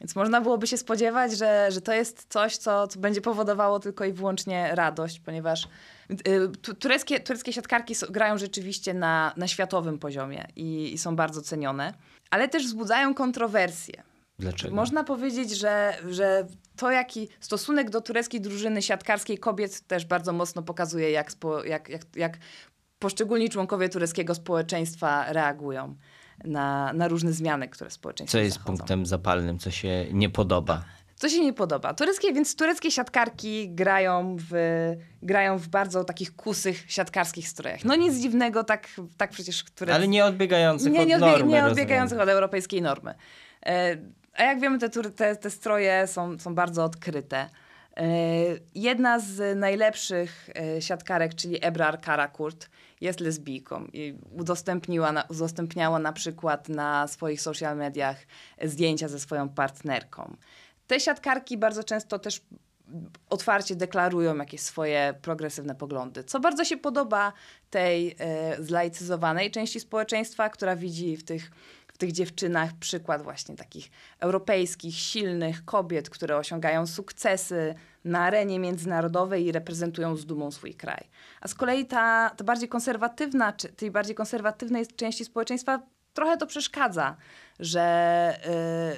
Więc 0.00 0.16
można 0.16 0.40
byłoby 0.40 0.66
się 0.66 0.76
spodziewać, 0.76 1.38
że, 1.38 1.68
że 1.70 1.80
to 1.80 1.92
jest 1.92 2.26
coś, 2.28 2.56
co, 2.56 2.86
co 2.86 3.00
będzie 3.00 3.20
powodowało 3.20 3.80
tylko 3.80 4.04
i 4.04 4.12
wyłącznie 4.12 4.70
radość, 4.74 5.20
ponieważ 5.20 5.68
y, 6.10 6.16
tu, 6.62 6.74
tureckie, 6.74 7.20
tureckie 7.20 7.52
siatkarki 7.52 7.94
grają 8.10 8.38
rzeczywiście 8.38 8.94
na, 8.94 9.32
na 9.36 9.48
światowym 9.48 9.98
poziomie 9.98 10.46
i, 10.56 10.92
i 10.92 10.98
są 10.98 11.16
bardzo 11.16 11.42
cenione, 11.42 11.94
ale 12.30 12.48
też 12.48 12.66
wzbudzają 12.66 13.14
kontrowersje. 13.14 14.02
Dlaczego? 14.38 14.74
Można 14.74 15.04
powiedzieć, 15.04 15.50
że, 15.58 15.94
że 16.08 16.46
to, 16.76 16.90
jaki 16.90 17.28
stosunek 17.40 17.90
do 17.90 18.00
tureckiej 18.00 18.40
drużyny 18.40 18.82
siatkarskiej 18.82 19.38
kobiet 19.38 19.80
też 19.80 20.04
bardzo 20.04 20.32
mocno 20.32 20.62
pokazuje, 20.62 21.10
jak, 21.10 21.32
spo, 21.32 21.64
jak, 21.64 21.88
jak, 21.88 22.02
jak 22.16 22.38
poszczególni 22.98 23.50
członkowie 23.50 23.88
tureckiego 23.88 24.34
społeczeństwa 24.34 25.32
reagują 25.32 25.96
na, 26.44 26.92
na 26.92 27.08
różne 27.08 27.32
zmiany, 27.32 27.68
które 27.68 27.90
w 27.90 27.92
społeczeństwie 27.92 28.38
Co 28.38 28.44
jest 28.44 28.56
zachodzą. 28.56 28.76
punktem 28.76 29.06
zapalnym, 29.06 29.58
co 29.58 29.70
się 29.70 30.06
nie 30.12 30.30
podoba? 30.30 30.84
Co 31.16 31.28
się 31.28 31.40
nie 31.44 31.52
podoba? 31.52 31.94
Tureckie, 31.94 32.32
więc 32.32 32.56
tureckie 32.56 32.90
siatkarki 32.90 33.68
grają 33.70 34.36
w, 34.50 34.54
grają 35.22 35.58
w 35.58 35.68
bardzo 35.68 36.04
takich 36.04 36.36
kusych 36.36 36.84
siatkarskich 36.88 37.48
strojach. 37.48 37.84
No 37.84 37.94
nic 37.94 38.14
dziwnego, 38.14 38.64
tak, 38.64 38.88
tak 39.16 39.30
przecież 39.30 39.64
tureckie... 39.64 39.94
Ale 39.94 40.08
nie 40.08 40.24
odbiegających 40.24 40.92
nie, 40.92 41.00
od 41.00 41.08
nie, 41.08 41.16
odbie- 41.16 41.20
normy. 41.20 41.36
nie 41.36 41.42
rozumiem. 41.44 41.66
odbiegających 41.66 42.20
od 42.20 42.28
europejskiej 42.28 42.82
normy. 42.82 43.14
E, 43.66 43.96
a 44.34 44.42
jak 44.42 44.60
wiemy, 44.60 44.78
te, 44.78 44.90
te, 44.90 45.36
te 45.36 45.50
stroje 45.50 46.06
są, 46.06 46.38
są 46.38 46.54
bardzo 46.54 46.84
odkryte. 46.84 47.50
E, 47.96 48.06
jedna 48.74 49.20
z 49.20 49.58
najlepszych 49.58 50.50
e, 50.54 50.82
siatkarek, 50.82 51.34
czyli 51.34 51.64
Ebrar 51.66 52.00
Karakurt, 52.00 52.68
jest 53.00 53.20
lesbijką 53.20 53.88
i 53.92 54.14
udostępniła 54.32 55.12
na, 55.12 55.24
udostępniała 55.28 55.98
na 55.98 56.12
przykład 56.12 56.68
na 56.68 57.08
swoich 57.08 57.40
social 57.40 57.76
mediach 57.76 58.16
zdjęcia 58.62 59.08
ze 59.08 59.20
swoją 59.20 59.48
partnerką. 59.48 60.36
Te 60.86 61.00
siatkarki 61.00 61.58
bardzo 61.58 61.84
często 61.84 62.18
też 62.18 62.40
otwarcie 63.30 63.76
deklarują 63.76 64.36
jakieś 64.36 64.60
swoje 64.60 65.14
progresywne 65.22 65.74
poglądy, 65.74 66.24
co 66.24 66.40
bardzo 66.40 66.64
się 66.64 66.76
podoba 66.76 67.32
tej 67.70 68.16
e, 68.18 68.62
zlaicyzowanej 68.62 69.50
części 69.50 69.80
społeczeństwa, 69.80 70.48
która 70.48 70.76
widzi 70.76 71.16
w 71.16 71.24
tych, 71.24 71.50
w 71.96 71.98
tych 71.98 72.12
dziewczynach 72.12 72.70
przykład 72.80 73.22
właśnie 73.22 73.56
takich 73.56 73.90
europejskich, 74.20 74.94
silnych 74.94 75.64
kobiet, 75.64 76.10
które 76.10 76.36
osiągają 76.36 76.86
sukcesy 76.86 77.74
na 78.04 78.20
arenie 78.20 78.58
międzynarodowej 78.58 79.46
i 79.46 79.52
reprezentują 79.52 80.16
z 80.16 80.26
dumą 80.26 80.50
swój 80.50 80.74
kraj. 80.74 81.08
A 81.40 81.48
z 81.48 81.54
kolei 81.54 81.86
ta, 81.86 82.30
ta 82.30 82.44
bardziej 82.44 82.68
konserwatywna, 82.68 83.52
czy 83.52 83.68
tej 83.68 83.90
bardziej 83.90 84.14
konserwatywnej 84.14 84.86
części 84.86 85.24
społeczeństwa 85.24 85.82
trochę 86.14 86.36
to 86.36 86.46
przeszkadza, 86.46 87.16
że, 87.58 88.38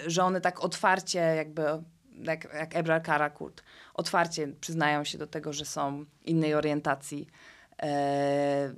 y, 0.06 0.10
że 0.10 0.24
one 0.24 0.40
tak 0.40 0.64
otwarcie 0.64 1.18
jakby 1.18 1.62
jak, 2.22 2.54
jak 2.54 2.76
Ebrar 2.76 3.02
Karakurt, 3.02 3.62
otwarcie 3.94 4.48
przyznają 4.60 5.04
się 5.04 5.18
do 5.18 5.26
tego, 5.26 5.52
że 5.52 5.64
są 5.64 6.04
innej 6.24 6.54
orientacji. 6.54 7.26
E, 7.82 8.74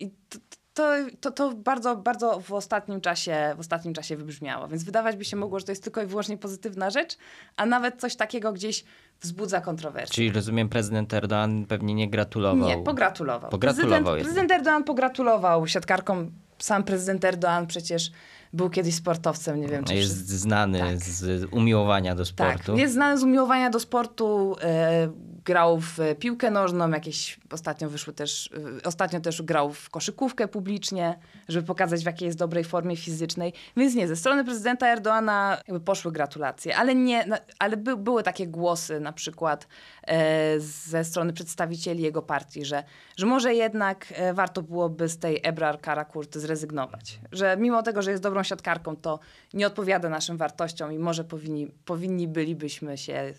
I 0.00 0.10
to, 0.10 0.38
to, 0.74 0.92
to, 1.20 1.30
to 1.30 1.52
bardzo, 1.54 1.96
bardzo 1.96 2.40
w 2.40 2.52
ostatnim, 2.52 3.00
czasie, 3.00 3.54
w 3.56 3.60
ostatnim 3.60 3.94
czasie 3.94 4.16
wybrzmiało. 4.16 4.68
Więc 4.68 4.84
wydawać 4.84 5.16
by 5.16 5.24
się 5.24 5.36
mogło, 5.36 5.58
że 5.58 5.64
to 5.66 5.72
jest 5.72 5.82
tylko 5.84 6.02
i 6.02 6.06
wyłącznie 6.06 6.38
pozytywna 6.38 6.90
rzecz, 6.90 7.16
a 7.56 7.66
nawet 7.66 8.00
coś 8.00 8.16
takiego 8.16 8.52
gdzieś 8.52 8.84
wzbudza 9.20 9.60
kontrowersje. 9.60 10.14
Czyli 10.14 10.30
rozumiem, 10.32 10.68
prezydent 10.68 11.14
Erdogan 11.14 11.66
pewnie 11.66 11.94
nie 11.94 12.10
gratulował. 12.10 12.68
Nie, 12.68 12.78
pogratulował. 12.78 13.50
Pogratulował 13.50 14.02
prezydent, 14.02 14.24
prezydent 14.24 14.50
Erdogan 14.52 14.84
pogratulował 14.84 15.66
siatkarkom. 15.66 16.30
Sam 16.58 16.84
prezydent 16.84 17.24
Erdogan 17.24 17.66
przecież 17.66 18.10
był 18.52 18.70
kiedyś 18.70 18.94
sportowcem, 18.94 19.60
nie 19.60 19.68
wiem 19.68 19.84
czy 19.84 19.94
Jest 19.94 20.14
wszyscy- 20.14 20.38
znany 20.38 20.78
Tak. 20.78 20.98
z 20.98 21.44
umiłowania 21.52 22.14
do 22.14 22.24
sportu. 22.24 22.66
Tak, 22.72 22.76
jest 22.78 22.94
znany 22.94 23.18
z 23.18 23.22
umiłowania 23.22 23.70
do 23.70 23.80
sportu, 23.80 24.56
e, 24.62 25.08
grał 25.44 25.80
w 25.80 25.98
piłkę 26.18 26.50
nożną, 26.50 26.90
jakieś 26.90 27.40
ostatnio 27.50 27.88
wyszły 27.90 28.12
też, 28.12 28.50
e, 28.78 28.82
ostatnio 28.88 29.20
też 29.20 29.42
grał 29.42 29.72
w 29.72 29.90
koszykówkę 29.90 30.48
publicznie, 30.48 31.18
żeby 31.48 31.66
pokazać 31.66 32.02
w 32.02 32.06
jakiej 32.06 32.26
jest 32.26 32.38
dobrej 32.38 32.64
formie 32.64 32.96
fizycznej. 32.96 33.52
Więc 33.76 33.94
nie, 33.94 34.08
ze 34.08 34.16
strony 34.16 34.44
prezydenta 34.44 34.88
Erdoana 34.88 35.58
poszły 35.84 36.12
gratulacje, 36.12 36.76
ale 36.76 36.94
nie, 36.94 37.26
na- 37.26 37.38
ale 37.58 37.76
by, 37.76 37.96
były 37.96 38.22
takie 38.22 38.46
głosy 38.46 39.00
na 39.00 39.12
przykład 39.12 39.68
e, 40.06 40.60
ze 40.60 41.04
strony 41.04 41.32
przedstawicieli 41.32 42.02
jego 42.02 42.22
partii, 42.22 42.64
że, 42.64 42.84
że 43.16 43.26
może 43.26 43.54
jednak 43.54 44.06
e, 44.16 44.34
warto 44.34 44.62
byłoby 44.62 45.08
z 45.08 45.18
tej 45.18 45.40
Ebrar 45.42 45.80
Karakurt 45.80 46.36
zrezygnować. 46.36 47.18
Że 47.32 47.56
mimo 47.56 47.82
tego, 47.82 48.02
że 48.02 48.10
jest 48.10 48.22
dobrą 48.22 48.42
siatkarką, 48.42 48.96
to 48.96 49.18
nie 49.54 49.66
odpowiada 49.66 50.08
naszym 50.08 50.36
wartościom 50.36 50.92
i 50.92 50.98
może 50.98 51.24
powinni, 51.24 51.66
powinni 51.84 52.28
bylibyśmy 52.28 52.98
się, 52.98 53.34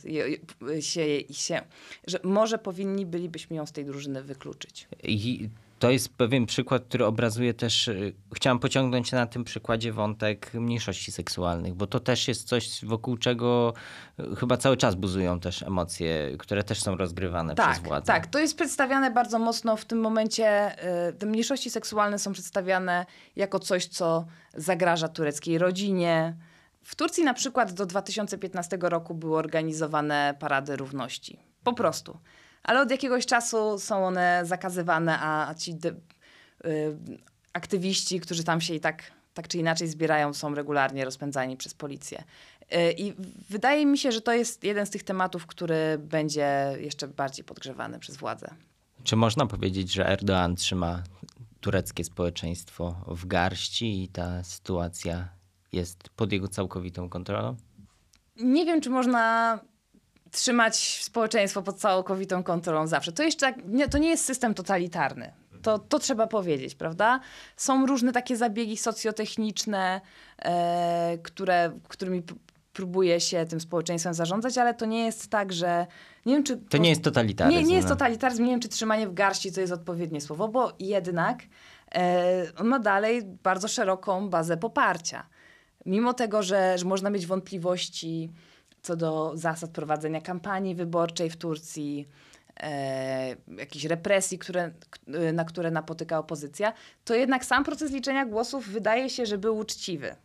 się, 0.79 1.03
się, 1.31 1.61
że 2.07 2.19
może 2.23 2.57
powinni 2.57 3.05
bylibyśmy 3.05 3.55
ją 3.55 3.65
z 3.65 3.71
tej 3.71 3.85
drużyny 3.85 4.23
wykluczyć. 4.23 4.87
I 5.03 5.49
to 5.79 5.89
jest 5.91 6.09
pewien 6.09 6.45
przykład, 6.45 6.83
który 6.85 7.05
obrazuje 7.05 7.53
też. 7.53 7.87
y, 7.87 8.13
Chciałam 8.35 8.59
pociągnąć 8.59 9.11
na 9.11 9.25
tym 9.27 9.43
przykładzie 9.43 9.93
wątek 9.93 10.53
mniejszości 10.53 11.11
seksualnych, 11.11 11.73
bo 11.73 11.87
to 11.87 11.99
też 11.99 12.27
jest 12.27 12.47
coś, 12.47 12.85
wokół 12.85 13.17
czego 13.17 13.73
y, 14.19 14.35
chyba 14.35 14.57
cały 14.57 14.77
czas 14.77 14.95
buzują 14.95 15.39
też 15.39 15.63
emocje, 15.63 16.35
które 16.39 16.63
też 16.63 16.81
są 16.81 16.95
rozgrywane 16.97 17.55
Tak, 17.55 17.71
przez 17.71 17.83
władzę. 17.83 18.05
tak. 18.07 18.27
To 18.27 18.39
jest 18.39 18.55
przedstawiane 18.55 19.11
bardzo 19.11 19.39
mocno 19.39 19.75
w 19.77 19.85
tym 19.85 19.99
momencie. 20.01 20.75
y, 21.09 21.13
Te 21.13 21.25
mniejszości 21.25 21.69
seksualne 21.69 22.19
są 22.19 22.31
przedstawiane 22.33 23.05
jako 23.35 23.59
coś, 23.59 23.85
co 23.85 24.25
zagraża 24.53 25.07
tureckiej 25.07 25.57
rodzinie. 25.57 26.35
W 26.83 26.95
Turcji 26.95 27.23
na 27.23 27.33
przykład 27.33 27.73
do 27.73 27.85
2015 27.85 28.77
roku 28.81 29.13
były 29.15 29.37
organizowane 29.37 30.35
parady 30.39 30.75
równości. 30.75 31.39
Po 31.65 31.73
prostu. 31.73 32.17
Ale 32.63 32.81
od 32.81 32.91
jakiegoś 32.91 33.25
czasu 33.25 33.79
są 33.79 34.05
one 34.05 34.41
zakazywane, 34.45 35.19
a 35.19 35.47
a 35.47 35.55
ci 35.55 35.75
de, 35.75 35.89
y, 35.89 36.97
aktywiści, 37.53 38.19
którzy 38.19 38.43
tam 38.43 38.61
się 38.61 38.73
i 38.73 38.79
tak, 38.79 39.03
tak 39.33 39.47
czy 39.47 39.57
inaczej 39.57 39.87
zbierają, 39.87 40.33
są 40.33 40.55
regularnie 40.55 41.05
rozpędzani 41.05 41.57
przez 41.57 41.73
policję. 41.73 42.23
Y, 42.73 42.91
I 42.97 43.13
wydaje 43.49 43.85
mi 43.85 43.97
się, 43.97 44.11
że 44.11 44.21
to 44.21 44.33
jest 44.33 44.63
jeden 44.63 44.85
z 44.85 44.89
tych 44.89 45.03
tematów, 45.03 45.45
który 45.45 45.97
będzie 45.97 46.77
jeszcze 46.79 47.07
bardziej 47.07 47.45
podgrzewany 47.45 47.99
przez 47.99 48.17
władzę. 48.17 48.47
Czy 49.03 49.15
można 49.15 49.45
powiedzieć, 49.45 49.93
że 49.93 50.03
Erdoğan 50.03 50.55
trzyma 50.55 51.03
tureckie 51.61 52.03
społeczeństwo 52.03 52.95
w 53.07 53.25
garści 53.25 54.03
i 54.03 54.07
ta 54.07 54.43
sytuacja 54.43 55.29
jest 55.71 56.09
pod 56.09 56.31
jego 56.31 56.47
całkowitą 56.47 57.09
kontrolą? 57.09 57.55
Nie 58.35 58.65
wiem, 58.65 58.81
czy 58.81 58.89
można 58.89 59.59
trzymać 60.35 61.03
społeczeństwo 61.03 61.61
pod 61.61 61.75
całkowitą 61.79 62.43
kontrolą 62.43 62.87
zawsze. 62.87 63.11
To 63.11 63.23
jeszcze 63.23 63.39
tak- 63.45 63.65
nie, 63.67 63.87
to 63.87 63.97
nie 63.97 64.09
jest 64.09 64.25
system 64.25 64.53
totalitarny. 64.53 65.33
To, 65.61 65.79
to 65.79 65.99
trzeba 65.99 66.27
powiedzieć, 66.27 66.75
prawda? 66.75 67.19
Są 67.57 67.85
różne 67.85 68.11
takie 68.11 68.37
zabiegi 68.37 68.77
socjotechniczne, 68.77 70.01
e, 70.41 71.17
które, 71.23 71.71
którymi 71.87 72.23
próbuje 72.73 73.19
się 73.19 73.45
tym 73.45 73.59
społeczeństwem 73.59 74.13
zarządzać, 74.13 74.57
ale 74.57 74.73
to 74.73 74.85
nie 74.85 75.05
jest 75.05 75.27
tak, 75.29 75.53
że 75.53 75.87
nie 76.25 76.33
wiem, 76.33 76.43
czy 76.43 76.57
To 76.57 76.77
nie 76.77 76.89
jest 76.89 77.03
totalitaryzm. 77.03 77.57
nie, 77.57 77.63
nie 77.63 77.75
jest 77.75 77.87
no. 77.89 77.95
totalitaryzm, 77.95 78.43
nie 78.43 78.51
wiem, 78.51 78.59
czy 78.59 78.69
trzymanie 78.69 79.07
w 79.07 79.13
garści 79.13 79.51
to 79.51 79.61
jest 79.61 79.73
odpowiednie 79.73 80.21
słowo, 80.21 80.47
bo 80.47 80.73
jednak 80.79 81.43
e, 81.95 82.45
on 82.57 82.67
ma 82.67 82.79
dalej 82.79 83.21
bardzo 83.23 83.67
szeroką 83.67 84.29
bazę 84.29 84.57
poparcia. 84.57 85.25
Mimo 85.85 86.13
tego, 86.13 86.43
że, 86.43 86.77
że 86.77 86.85
można 86.85 87.09
mieć 87.09 87.27
wątpliwości 87.27 88.31
co 88.85 88.95
do 88.95 89.31
zasad 89.35 89.69
prowadzenia 89.71 90.21
kampanii 90.21 90.75
wyborczej 90.75 91.29
w 91.29 91.37
Turcji, 91.37 92.07
e, 92.59 93.35
jakichś 93.57 93.85
represji, 93.85 94.39
które, 94.39 94.71
k- 94.89 94.99
na 95.33 95.45
które 95.45 95.71
napotyka 95.71 96.19
opozycja, 96.19 96.73
to 97.05 97.15
jednak 97.15 97.45
sam 97.45 97.63
proces 97.63 97.91
liczenia 97.91 98.25
głosów 98.25 98.67
wydaje 98.69 99.09
się, 99.09 99.25
że 99.25 99.37
był 99.37 99.57
uczciwy. 99.57 100.15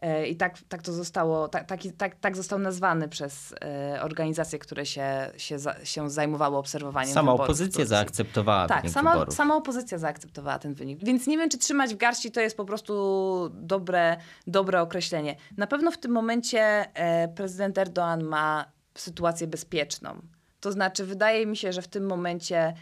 E, 0.00 0.26
I 0.26 0.36
tak, 0.36 0.58
tak 0.68 0.82
to 0.82 0.92
zostało, 0.92 1.48
tak, 1.48 1.66
tak, 1.66 1.80
tak, 1.98 2.14
tak 2.14 2.36
został 2.36 2.58
nazwany 2.58 3.08
przez 3.08 3.54
e, 3.64 4.02
organizacje, 4.02 4.58
które 4.58 4.86
się, 4.86 5.30
się, 5.36 5.56
się 5.84 6.10
zajmowały 6.10 6.56
obserwowaniem 6.56 7.14
Sama 7.14 7.32
opozycja 7.32 7.84
zaakceptowała 7.84 8.66
Tak, 8.66 8.82
wynik 8.82 8.94
sama, 8.94 9.12
wyborów. 9.12 9.34
sama 9.34 9.56
opozycja 9.56 9.98
zaakceptowała 9.98 10.58
ten 10.58 10.74
wynik. 10.74 11.04
Więc 11.04 11.26
nie 11.26 11.38
wiem, 11.38 11.50
czy 11.50 11.58
trzymać 11.58 11.94
w 11.94 11.96
garści 11.96 12.30
to 12.30 12.40
jest 12.40 12.56
po 12.56 12.64
prostu 12.64 12.94
dobre, 13.52 14.16
dobre 14.46 14.82
określenie. 14.82 15.36
Na 15.56 15.66
pewno 15.66 15.90
w 15.90 15.98
tym 15.98 16.12
momencie 16.12 16.60
e, 16.94 17.28
prezydent 17.28 17.76
Erdoğan 17.76 18.22
ma 18.22 18.64
sytuację 18.94 19.46
bezpieczną. 19.46 20.22
To 20.60 20.72
znaczy, 20.72 21.04
wydaje 21.04 21.46
mi 21.46 21.56
się, 21.56 21.72
że 21.72 21.82
w 21.82 21.88
tym 21.88 22.06
momencie 22.06 22.74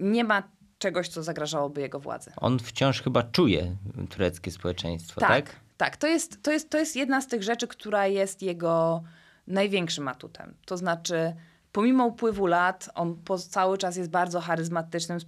nie 0.00 0.24
ma 0.24 0.42
czegoś, 0.78 1.08
co 1.08 1.22
zagrażałoby 1.22 1.80
jego 1.80 2.00
władzy. 2.00 2.32
On 2.36 2.58
wciąż 2.58 3.02
chyba 3.02 3.22
czuje 3.22 3.76
tureckie 4.10 4.50
społeczeństwo, 4.50 5.20
tak? 5.20 5.30
Tak, 5.30 5.56
tak. 5.76 5.96
To, 5.96 6.06
jest, 6.06 6.42
to, 6.42 6.52
jest, 6.52 6.70
to 6.70 6.78
jest 6.78 6.96
jedna 6.96 7.20
z 7.20 7.26
tych 7.26 7.42
rzeczy, 7.42 7.68
która 7.68 8.06
jest 8.06 8.42
jego 8.42 9.02
największym 9.46 10.08
atutem. 10.08 10.54
To 10.66 10.76
znaczy, 10.76 11.34
pomimo 11.72 12.06
upływu 12.06 12.46
lat, 12.46 12.90
on 12.94 13.16
po, 13.16 13.38
cały 13.38 13.78
czas 13.78 13.96
jest 13.96 14.10
bardzo 14.10 14.40
charyzmatycznym, 14.40 15.18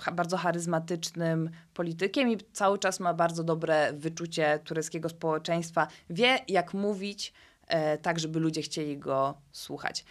cha- 0.00 0.12
bardzo 0.12 0.36
charyzmatycznym 0.36 1.50
politykiem 1.74 2.32
i 2.32 2.38
cały 2.52 2.78
czas 2.78 3.00
ma 3.00 3.14
bardzo 3.14 3.44
dobre 3.44 3.92
wyczucie 3.92 4.58
tureckiego 4.64 5.08
społeczeństwa. 5.08 5.88
Wie, 6.10 6.38
jak 6.48 6.74
mówić, 6.74 7.32
e, 7.66 7.98
tak, 7.98 8.18
żeby 8.18 8.40
ludzie 8.40 8.62
chcieli 8.62 8.98
go 8.98 9.34
słuchać. 9.52 10.04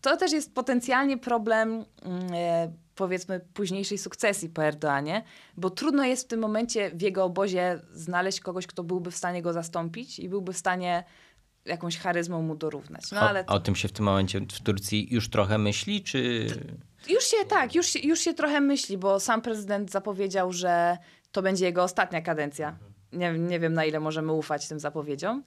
To 0.00 0.16
też 0.16 0.32
jest 0.32 0.54
potencjalnie 0.54 1.18
problem, 1.18 1.84
mm, 2.02 2.26
e, 2.34 2.72
powiedzmy, 2.98 3.40
późniejszej 3.54 3.98
sukcesji 3.98 4.48
po 4.48 4.64
Erdoanie, 4.64 5.22
bo 5.56 5.70
trudno 5.70 6.04
jest 6.04 6.24
w 6.24 6.28
tym 6.28 6.40
momencie 6.40 6.90
w 6.90 7.02
jego 7.02 7.24
obozie 7.24 7.80
znaleźć 7.92 8.40
kogoś, 8.40 8.66
kto 8.66 8.84
byłby 8.84 9.10
w 9.10 9.16
stanie 9.16 9.42
go 9.42 9.52
zastąpić 9.52 10.18
i 10.18 10.28
byłby 10.28 10.52
w 10.52 10.56
stanie 10.58 11.04
jakąś 11.64 11.98
charyzmą 11.98 12.42
mu 12.42 12.56
dorównać. 12.56 13.10
No 13.12 13.20
ale 13.20 13.46
o, 13.46 13.54
o 13.54 13.60
tym 13.60 13.76
się 13.76 13.88
w 13.88 13.92
tym 13.92 14.04
momencie 14.04 14.40
w 14.40 14.60
Turcji 14.60 15.14
już 15.14 15.30
trochę 15.30 15.58
myśli, 15.58 16.02
czy... 16.02 16.46
już 17.08 17.24
się 17.24 17.36
tak, 17.48 17.74
już, 17.74 17.86
się- 17.86 17.98
już 17.98 18.20
się 18.20 18.34
trochę 18.34 18.60
myśli, 18.60 18.98
bo 18.98 19.20
sam 19.20 19.42
prezydent 19.42 19.90
zapowiedział, 19.90 20.52
że 20.52 20.98
to 21.32 21.42
będzie 21.42 21.64
jego 21.64 21.82
ostatnia 21.82 22.22
kadencja. 22.22 22.76
Nie, 23.12 23.32
nie 23.32 23.60
wiem, 23.60 23.74
na 23.74 23.84
ile 23.84 24.00
możemy 24.00 24.32
ufać 24.32 24.68
tym 24.68 24.80
zapowiedziom. 24.80 25.42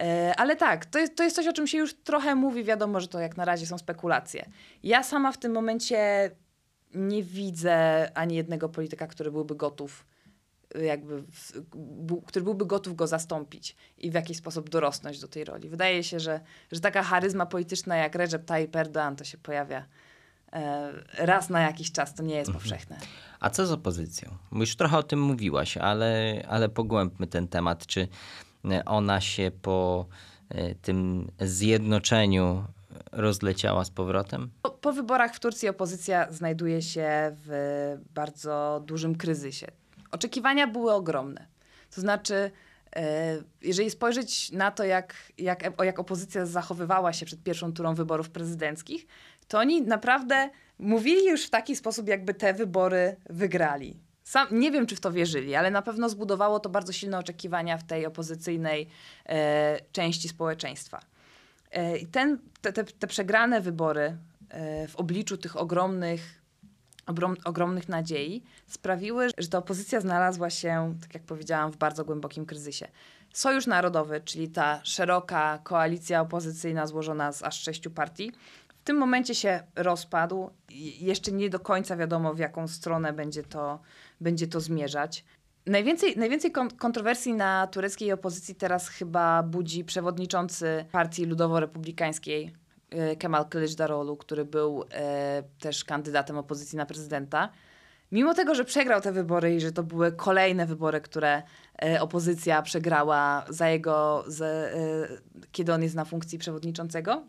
E, 0.00 0.34
Ale 0.36 0.56
tak, 0.56 0.86
to 0.86 0.98
jest, 0.98 1.16
to 1.16 1.22
jest 1.24 1.36
coś, 1.36 1.46
o 1.46 1.52
czym 1.52 1.66
się 1.66 1.78
już 1.78 1.94
trochę 1.94 2.34
mówi. 2.34 2.64
Wiadomo, 2.64 3.00
że 3.00 3.08
to 3.08 3.20
jak 3.20 3.36
na 3.36 3.44
razie 3.44 3.66
są 3.66 3.78
spekulacje. 3.78 4.50
Ja 4.82 5.02
sama 5.02 5.32
w 5.32 5.38
tym 5.38 5.52
momencie 5.52 6.30
nie 6.94 7.22
widzę 7.22 8.10
ani 8.14 8.34
jednego 8.34 8.68
polityka, 8.68 9.06
który 9.06 9.30
byłby 9.30 9.54
gotów, 9.54 10.06
y, 10.76 10.84
jakby, 10.84 11.24
który 12.26 12.44
byłby 12.44 12.66
gotów 12.66 12.96
go 12.96 13.06
zastąpić 13.06 13.76
i 13.98 14.10
w 14.10 14.14
jakiś 14.14 14.36
sposób 14.36 14.70
dorosnąć 14.70 15.20
do 15.20 15.28
tej 15.28 15.44
roli. 15.44 15.68
Wydaje 15.68 16.04
się, 16.04 16.20
że, 16.20 16.40
że 16.72 16.80
taka 16.80 17.02
charyzma 17.02 17.46
polityczna 17.46 17.96
jak 17.96 18.14
Recep 18.14 18.44
Tayyip 18.44 18.72
Erdoğan 18.72 19.16
to 19.16 19.24
się 19.24 19.38
pojawia 19.38 19.84
e, 20.52 20.92
raz 21.18 21.50
na 21.50 21.60
jakiś 21.60 21.92
czas. 21.92 22.14
To 22.14 22.22
nie 22.22 22.34
jest 22.34 22.52
powszechne. 22.52 22.98
A 23.40 23.50
co 23.50 23.66
z 23.66 23.72
opozycją? 23.72 24.30
Już 24.52 24.76
trochę 24.76 24.98
o 24.98 25.02
tym 25.02 25.22
mówiłaś, 25.22 25.76
ale, 25.76 26.42
ale 26.48 26.68
pogłębmy 26.68 27.26
ten 27.26 27.48
temat. 27.48 27.86
Czy 27.86 28.08
e, 28.64 28.84
ona 28.84 29.20
się 29.20 29.50
po 29.62 30.06
e, 30.48 30.74
tym 30.74 31.30
zjednoczeniu 31.40 32.64
rozleciała 33.14 33.84
z 33.84 33.90
powrotem? 33.90 34.50
Po, 34.62 34.70
po 34.70 34.92
wyborach 34.92 35.34
w 35.34 35.40
Turcji 35.40 35.68
opozycja 35.68 36.32
znajduje 36.32 36.82
się 36.82 37.36
w 37.46 37.96
bardzo 38.14 38.82
dużym 38.86 39.14
kryzysie. 39.14 39.66
Oczekiwania 40.10 40.66
były 40.66 40.92
ogromne. 40.92 41.46
To 41.94 42.00
znaczy, 42.00 42.50
e, 42.96 43.42
jeżeli 43.62 43.90
spojrzeć 43.90 44.52
na 44.52 44.70
to, 44.70 44.84
jak, 44.84 45.14
jak, 45.38 45.72
jak 45.84 45.98
opozycja 45.98 46.46
zachowywała 46.46 47.12
się 47.12 47.26
przed 47.26 47.42
pierwszą 47.42 47.72
turą 47.72 47.94
wyborów 47.94 48.30
prezydenckich, 48.30 49.06
to 49.48 49.58
oni 49.58 49.82
naprawdę 49.82 50.50
mówili 50.78 51.26
już 51.26 51.46
w 51.46 51.50
taki 51.50 51.76
sposób, 51.76 52.08
jakby 52.08 52.34
te 52.34 52.54
wybory 52.54 53.16
wygrali. 53.30 54.00
Sam, 54.24 54.48
nie 54.50 54.70
wiem, 54.70 54.86
czy 54.86 54.96
w 54.96 55.00
to 55.00 55.12
wierzyli, 55.12 55.54
ale 55.54 55.70
na 55.70 55.82
pewno 55.82 56.08
zbudowało 56.08 56.60
to 56.60 56.68
bardzo 56.68 56.92
silne 56.92 57.18
oczekiwania 57.18 57.78
w 57.78 57.84
tej 57.84 58.06
opozycyjnej 58.06 58.88
e, 59.26 59.78
części 59.92 60.28
społeczeństwa. 60.28 61.00
E, 61.74 61.98
I 61.98 62.06
ten, 62.06 62.38
te, 62.60 62.72
te, 62.72 62.84
te 62.84 63.06
przegrane 63.06 63.60
wybory 63.60 64.16
e, 64.48 64.88
w 64.88 64.96
obliczu 64.96 65.36
tych 65.36 65.56
ogromnych, 65.56 66.42
ogrom, 67.06 67.36
ogromnych 67.44 67.88
nadziei 67.88 68.42
sprawiły, 68.66 69.28
że 69.38 69.48
ta 69.48 69.58
opozycja 69.58 70.00
znalazła 70.00 70.50
się, 70.50 70.94
tak 71.00 71.14
jak 71.14 71.22
powiedziałam, 71.22 71.72
w 71.72 71.76
bardzo 71.76 72.04
głębokim 72.04 72.46
kryzysie. 72.46 72.88
Sojusz 73.32 73.66
Narodowy, 73.66 74.20
czyli 74.24 74.48
ta 74.48 74.80
szeroka 74.84 75.58
koalicja 75.62 76.20
opozycyjna 76.20 76.86
złożona 76.86 77.32
z 77.32 77.42
aż 77.42 77.62
sześciu 77.62 77.90
partii, 77.90 78.32
w 78.68 78.84
tym 78.84 78.96
momencie 78.96 79.34
się 79.34 79.62
rozpadł. 79.76 80.50
Jeszcze 81.00 81.32
nie 81.32 81.50
do 81.50 81.60
końca 81.60 81.96
wiadomo, 81.96 82.34
w 82.34 82.38
jaką 82.38 82.68
stronę 82.68 83.12
będzie 83.12 83.42
to, 83.42 83.80
będzie 84.20 84.46
to 84.46 84.60
zmierzać. 84.60 85.24
Najwięcej, 85.66 86.16
najwięcej 86.16 86.52
kontrowersji 86.78 87.34
na 87.34 87.66
tureckiej 87.66 88.12
opozycji 88.12 88.54
teraz 88.54 88.88
chyba 88.88 89.42
budzi 89.42 89.84
przewodniczący 89.84 90.84
Partii 90.92 91.26
Ludowo-Republikańskiej 91.26 92.52
e, 92.90 93.16
Kemal 93.16 93.44
Kılıçdaroğlu, 93.44 94.16
który 94.16 94.44
był 94.44 94.84
e, 94.92 95.42
też 95.60 95.84
kandydatem 95.84 96.38
opozycji 96.38 96.76
na 96.78 96.86
prezydenta. 96.86 97.48
Mimo 98.12 98.34
tego, 98.34 98.54
że 98.54 98.64
przegrał 98.64 99.00
te 99.00 99.12
wybory 99.12 99.54
i 99.54 99.60
że 99.60 99.72
to 99.72 99.82
były 99.82 100.12
kolejne 100.12 100.66
wybory, 100.66 101.00
które 101.00 101.42
e, 101.82 102.00
opozycja 102.00 102.62
przegrała 102.62 103.44
za 103.48 103.68
jego, 103.68 104.24
kiedy 105.52 105.72
on 105.72 105.82
jest 105.82 105.94
na 105.94 106.04
funkcji 106.04 106.38
przewodniczącego, 106.38 107.26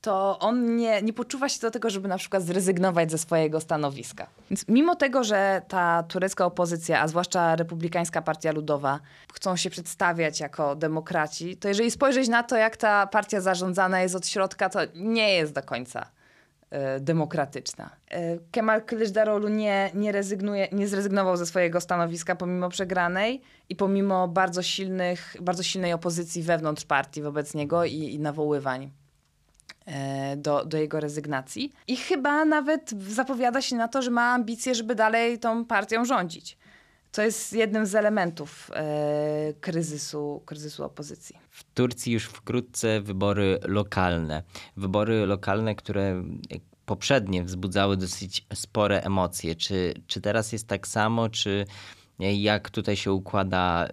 to 0.00 0.38
on 0.38 0.76
nie, 0.76 1.02
nie 1.02 1.12
poczuwa 1.12 1.48
się 1.48 1.60
do 1.60 1.70
tego, 1.70 1.90
żeby 1.90 2.08
na 2.08 2.18
przykład 2.18 2.42
zrezygnować 2.42 3.10
ze 3.10 3.18
swojego 3.18 3.60
stanowiska. 3.60 4.26
Więc 4.50 4.68
mimo 4.68 4.96
tego, 4.96 5.24
że 5.24 5.62
ta 5.68 6.02
turecka 6.02 6.46
opozycja, 6.46 7.00
a 7.00 7.08
zwłaszcza 7.08 7.56
Republikańska 7.56 8.22
Partia 8.22 8.52
Ludowa, 8.52 9.00
chcą 9.32 9.56
się 9.56 9.70
przedstawiać 9.70 10.40
jako 10.40 10.76
demokraci, 10.76 11.56
to 11.56 11.68
jeżeli 11.68 11.90
spojrzeć 11.90 12.28
na 12.28 12.42
to, 12.42 12.56
jak 12.56 12.76
ta 12.76 13.06
partia 13.06 13.40
zarządzana 13.40 14.00
jest 14.00 14.14
od 14.14 14.26
środka, 14.26 14.68
to 14.68 14.80
nie 14.94 15.34
jest 15.34 15.52
do 15.52 15.62
końca 15.62 16.10
e, 16.70 17.00
demokratyczna. 17.00 17.90
E, 18.10 18.38
Kemal 18.50 18.80
Kılıçdaroğlu 18.80 19.50
nie, 19.50 19.90
nie, 19.94 20.12
rezygnuje, 20.12 20.68
nie 20.72 20.88
zrezygnował 20.88 21.36
ze 21.36 21.46
swojego 21.46 21.80
stanowiska 21.80 22.36
pomimo 22.36 22.68
przegranej 22.68 23.42
i 23.68 23.76
pomimo 23.76 24.28
bardzo, 24.28 24.62
silnych, 24.62 25.36
bardzo 25.40 25.62
silnej 25.62 25.92
opozycji 25.92 26.42
wewnątrz 26.42 26.84
partii 26.84 27.22
wobec 27.22 27.54
niego 27.54 27.84
i, 27.84 27.94
i 27.94 28.18
nawoływań. 28.18 28.90
E, 29.86 30.36
do, 30.36 30.64
do 30.64 30.78
jego 30.78 31.00
rezygnacji. 31.00 31.72
I 31.86 31.96
chyba 31.96 32.44
nawet 32.44 32.90
zapowiada 33.08 33.62
się 33.62 33.76
na 33.76 33.88
to, 33.88 34.02
że 34.02 34.10
ma 34.10 34.32
ambicje, 34.32 34.74
żeby 34.74 34.94
dalej 34.94 35.38
tą 35.38 35.64
partią 35.64 36.04
rządzić. 36.04 36.58
To 37.12 37.22
jest 37.22 37.52
jednym 37.52 37.86
z 37.86 37.94
elementów 37.94 38.70
e, 38.74 39.52
kryzysu, 39.60 40.42
kryzysu 40.46 40.84
opozycji. 40.84 41.38
W 41.50 41.64
Turcji 41.74 42.12
już 42.12 42.24
wkrótce 42.24 43.00
wybory 43.00 43.58
lokalne. 43.62 44.42
Wybory 44.76 45.26
lokalne, 45.26 45.74
które 45.74 46.24
poprzednie 46.86 47.44
wzbudzały 47.44 47.96
dosyć 47.96 48.46
spore 48.54 49.02
emocje. 49.02 49.54
Czy, 49.54 49.94
czy 50.06 50.20
teraz 50.20 50.52
jest 50.52 50.66
tak 50.66 50.86
samo, 50.86 51.28
czy 51.28 51.66
jak 52.18 52.70
tutaj 52.70 52.96
się 52.96 53.12
układa, 53.12 53.88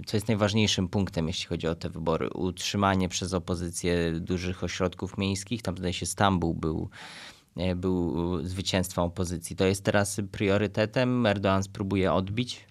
y, 0.00 0.02
co 0.06 0.16
jest 0.16 0.28
najważniejszym 0.28 0.88
punktem, 0.88 1.26
jeśli 1.28 1.46
chodzi 1.46 1.66
o 1.66 1.74
te 1.74 1.90
wybory. 1.90 2.30
Utrzymanie 2.30 3.08
przez 3.08 3.34
opozycję 3.34 4.12
dużych 4.12 4.64
ośrodków 4.64 5.18
miejskich, 5.18 5.62
tam 5.62 5.76
zdaje 5.76 5.92
się 5.92 6.06
Stambuł 6.06 6.54
był, 6.54 6.88
e, 7.56 7.74
był 7.74 8.14
zwycięstwem 8.46 9.04
opozycji. 9.04 9.56
To 9.56 9.64
jest 9.64 9.84
teraz 9.84 10.20
priorytetem? 10.32 11.22
Erdoğan 11.22 11.62
spróbuje 11.62 12.12
odbić? 12.12 12.66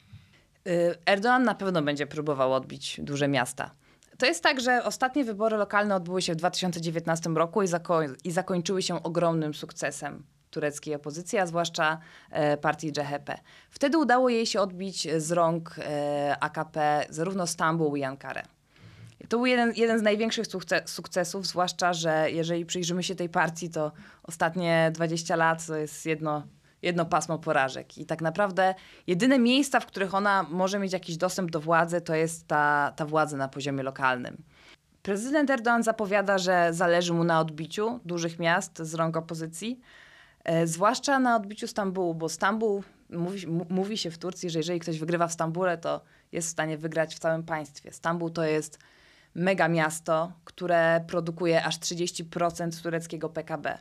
Y, 0.68 0.96
Erdoğan 1.06 1.44
na 1.44 1.56
pewno 1.56 1.82
będzie 1.82 2.08
próbował 2.08 2.54
odbić 2.54 3.00
duże 3.04 3.28
miasta. 3.28 3.72
To 4.18 4.26
jest 4.26 4.44
tak, 4.44 4.62
że 4.62 4.84
ostatnie 4.84 5.24
wybory 5.24 5.58
lokalne 5.58 5.96
odbyły 5.96 6.22
się 6.22 6.34
w 6.34 6.36
2019 6.36 7.30
roku 7.30 7.62
i, 7.62 7.68
zako 7.68 8.00
i 8.24 8.32
zakończyły 8.32 8.82
się 8.82 9.04
ogromnym 9.04 9.54
sukcesem 9.54 10.24
tureckiej 10.50 10.96
opozycji, 10.96 11.40
a 11.40 11.46
zwłaszcza 11.46 11.98
e, 12.32 12.58
partii 12.58 12.92
CHP. 12.92 13.38
Wtedy 13.70 13.98
udało 13.98 14.30
jej 14.30 14.46
się 14.46 14.62
odbić 14.62 15.08
z 15.18 15.32
rąk 15.32 15.76
e, 15.78 16.38
AKP 16.40 17.06
zarówno 17.10 17.48
Stambuł, 17.48 17.96
i 17.96 18.04
Ankarę. 18.04 18.44
To 19.30 19.38
był 19.38 19.46
jeden, 19.46 19.74
jeden 19.76 20.00
z 20.00 20.02
największych 20.02 20.46
sukcesów, 20.86 21.48
zwłaszcza, 21.48 21.94
że 21.94 22.32
jeżeli 22.32 22.66
przyjrzymy 22.66 23.04
się 23.04 23.16
tej 23.16 23.30
partii, 23.30 23.70
to 23.70 23.92
ostatnie 24.24 24.92
20 24.94 25.36
lat 25.36 25.66
to 25.66 25.76
jest 25.76 26.06
jedno, 26.06 26.44
jedno 26.82 27.06
pasmo 27.06 27.40
porażek. 27.40 27.98
I 27.98 28.06
tak 28.06 28.22
naprawdę 28.22 28.76
jedyne 29.08 29.40
miejsca, 29.40 29.80
w 29.80 29.86
których 29.86 30.14
ona 30.14 30.46
może 30.50 30.80
mieć 30.80 30.94
jakiś 30.94 31.18
dostęp 31.18 31.52
do 31.52 31.60
władzy, 31.60 32.02
to 32.02 32.16
jest 32.16 32.48
ta, 32.48 32.94
ta 32.96 33.06
władza 33.06 33.38
na 33.38 33.48
poziomie 33.48 33.84
lokalnym. 33.84 34.44
Prezydent 35.02 35.50
Erdoğan 35.50 35.84
zapowiada, 35.84 36.38
że 36.38 36.70
zależy 36.72 37.14
mu 37.14 37.24
na 37.24 37.40
odbiciu 37.40 38.00
dużych 38.06 38.40
miast 38.40 38.78
z 38.78 38.94
rąk 38.94 39.18
opozycji, 39.18 39.80
zwłaszcza 40.66 41.20
na 41.20 41.36
odbiciu 41.36 41.68
Stambułu, 41.68 42.16
bo 42.16 42.30
Stambuł, 42.30 42.84
mówi, 43.10 43.48
mówi 43.70 43.98
się 43.98 44.12
w 44.12 44.18
Turcji, 44.18 44.50
że 44.50 44.60
jeżeli 44.60 44.80
ktoś 44.80 45.00
wygrywa 45.00 45.28
w 45.28 45.34
Stambule, 45.34 45.78
to 45.78 46.02
jest 46.32 46.48
w 46.48 46.52
stanie 46.52 46.78
wygrać 46.78 47.16
w 47.16 47.20
całym 47.20 47.44
państwie. 47.44 47.94
Stambuł 47.94 48.30
to 48.30 48.44
jest 48.44 48.80
mega 49.36 49.68
miasto, 49.68 50.32
które 50.46 51.06
produkuje 51.08 51.64
aż 51.64 51.80
30% 51.80 52.84
tureckiego 52.84 53.30
PKB. 53.30 53.78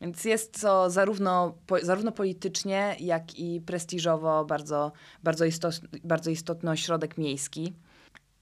Więc 0.00 0.24
jest 0.24 0.60
to 0.60 0.90
zarówno, 0.90 1.54
zarówno 1.82 2.12
politycznie, 2.12 2.96
jak 3.00 3.38
i 3.38 3.60
prestiżowo 3.60 4.44
bardzo, 4.44 4.92
bardzo, 5.22 5.44
istot, 5.44 5.80
bardzo 6.04 6.30
istotny 6.30 6.70
ośrodek 6.70 7.18
miejski. 7.18 7.74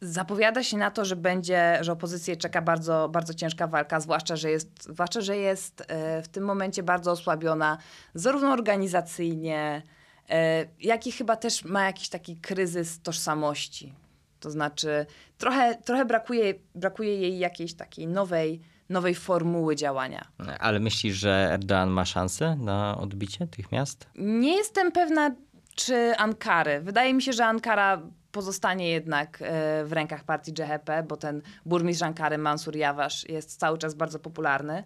Zapowiada 0.05 0.63
się 0.63 0.77
na 0.77 0.91
to, 0.91 1.05
że 1.05 1.17
będzie, 1.17 1.79
że 1.81 1.93
opozycję 1.93 2.37
czeka 2.37 2.63
bardzo, 2.63 3.09
bardzo 3.09 3.35
ciężka 3.35 3.67
walka, 3.67 4.01
zwłaszcza, 4.01 4.37
że 4.37 4.51
jest, 4.51 4.85
zwłaszcza, 4.85 5.21
że 5.21 5.37
jest 5.37 5.85
e, 5.89 6.23
w 6.23 6.29
tym 6.29 6.45
momencie 6.45 6.83
bardzo 6.83 7.11
osłabiona, 7.11 7.79
zarówno 8.15 8.53
organizacyjnie, 8.53 9.83
e, 10.31 10.67
jak 10.81 11.07
i 11.07 11.13
chyba 11.13 11.37
też 11.37 11.65
ma 11.65 11.85
jakiś 11.85 12.09
taki 12.09 12.37
kryzys 12.37 13.03
tożsamości. 13.03 13.95
To 14.41 14.51
znaczy, 14.51 15.07
trochę, 15.39 15.75
trochę 15.85 16.05
brakuje, 16.05 16.55
brakuje 16.75 17.17
jej 17.17 17.39
jakiejś 17.39 17.75
takiej 17.75 18.07
nowej, 18.07 18.61
nowej 18.89 19.15
formuły 19.15 19.77
działania. 19.77 20.29
Ale 20.61 20.81
myślisz, 20.81 21.15
że 21.15 21.59
Erdoğan 21.59 21.87
ma 21.87 22.05
szansę 22.05 22.57
na 22.57 22.99
odbicie 22.99 23.47
tych 23.47 23.73
miast? 23.73 24.07
Nie 24.17 24.57
jestem 24.57 24.93
pewna, 24.93 25.31
czy 25.75 26.17
Ankary. 26.17 26.81
Wydaje 26.81 27.15
mi 27.15 27.23
się, 27.23 27.33
że 27.33 27.47
Ankara 27.47 28.03
pozostanie 28.35 28.91
jednak 28.91 29.39
e, 29.43 29.85
w 29.85 29.93
rękach 29.93 30.25
partii 30.25 30.53
GHP, 30.53 31.03
bo 31.03 31.17
ten 31.17 31.43
burmistrz 31.67 32.03
Ankary, 32.03 32.39
Mansur 32.39 32.77
Jawasz, 32.77 33.29
jest 33.29 33.59
cały 33.59 33.79
czas 33.79 33.95
bardzo 33.95 34.19
popularny. 34.19 34.85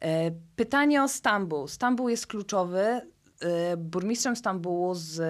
E, 0.00 0.30
pytanie 0.56 1.02
o 1.02 1.08
Stambuł. 1.08 1.68
Stambuł 1.68 2.08
jest 2.08 2.26
kluczowy. 2.26 3.00
E, 3.40 3.76
burmistrzem 3.76 4.36
Stambułu 4.36 4.94
z, 4.94 5.22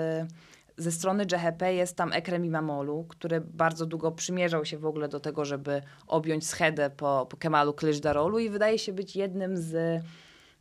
ze 0.76 0.92
strony 0.92 1.26
GHP 1.26 1.74
jest 1.74 1.96
tam 1.96 2.12
Ekrem 2.12 2.44
Imamolu, 2.44 3.04
który 3.08 3.40
bardzo 3.40 3.86
długo 3.86 4.12
przymierzał 4.12 4.64
się 4.64 4.78
w 4.78 4.86
ogóle 4.86 5.08
do 5.08 5.20
tego, 5.20 5.44
żeby 5.44 5.82
objąć 6.06 6.46
schedę 6.46 6.90
po, 6.90 7.26
po 7.30 7.36
Kemalu 7.36 7.72
Kılıçdaroğlu 7.72 8.40
i 8.40 8.50
wydaje 8.50 8.78
się 8.78 8.92
być 8.92 9.16
jednym 9.16 9.56
z 9.56 10.02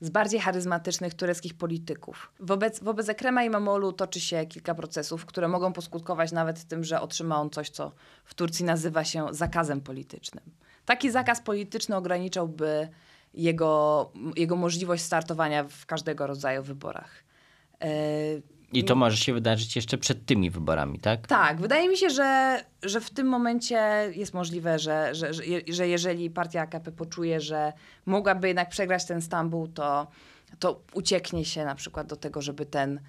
z 0.02 0.10
bardziej 0.10 0.40
charyzmatycznych 0.40 1.14
tureckich 1.14 1.54
polityków. 1.54 2.32
Wobec, 2.40 2.80
wobec 2.84 3.10
Ekrema 3.10 3.44
i 3.44 3.50
Mamolu 3.50 3.94
toczy 3.94 4.20
się 4.20 4.46
kilka 4.46 4.76
procesów, 4.76 5.26
które 5.26 5.48
mogą 5.48 5.74
poskutkować 5.74 6.32
nawet 6.32 6.64
tym, 6.64 6.84
że 6.84 7.02
otrzyma 7.02 7.42
on 7.42 7.50
coś, 7.50 7.70
co 7.70 7.92
w 8.26 8.34
Turcji 8.34 8.66
nazywa 8.66 9.04
się 9.04 9.28
zakazem 9.32 9.82
politycznym. 9.82 10.44
Taki 10.86 11.12
zakaz 11.12 11.42
polityczny 11.42 11.96
ograniczałby 11.96 12.88
jego, 13.34 14.12
jego 14.36 14.56
możliwość 14.56 15.04
startowania 15.04 15.64
w 15.64 15.86
każdego 15.86 16.28
rodzaju 16.28 16.64
wyborach. 16.64 17.12
Yy, 17.82 17.88
i 18.74 18.84
to 18.84 18.96
może 18.96 19.18
się 19.18 19.34
wydarzyć 19.34 19.76
jeszcze 19.76 19.98
przed 19.98 20.26
tymi 20.26 20.50
wyborami, 20.50 21.00
tak? 21.00 21.28
Tak, 21.28 21.62
wydaje 21.62 21.90
mi 21.90 21.98
się, 21.98 22.10
że, 22.10 22.60
że 22.84 23.02
w 23.02 23.10
tym 23.10 23.28
momencie 23.28 23.78
jest 24.16 24.34
możliwe, 24.34 24.80
że, 24.80 25.16
że, 25.16 25.34
że, 25.34 25.44
że 25.68 25.88
jeżeli 25.88 26.30
partia 26.30 26.62
AKP 26.62 26.92
poczuje, 26.92 27.42
że 27.42 27.74
mogłaby 28.06 28.48
jednak 28.48 28.70
przegrać 28.70 29.06
ten 29.06 29.22
Stambuł, 29.22 29.68
to, 29.68 30.08
to 30.60 30.82
ucieknie 30.94 31.46
się 31.46 31.66
na 31.66 31.76
przykład 31.76 32.08
do 32.08 32.16
tego, 32.16 32.42
żeby 32.42 32.66
ten 32.66 33.00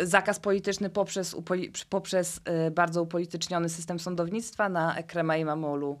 zakaz 0.00 0.40
polityczny 0.40 0.90
poprzez, 0.90 1.36
poprzez 1.88 2.40
y, 2.66 2.70
bardzo 2.70 3.02
upolityczniony 3.02 3.68
system 3.68 3.98
sądownictwa 3.98 4.68
na 4.68 4.96
Ekrema 4.96 5.36
i 5.36 5.44
Mamolu 5.44 5.98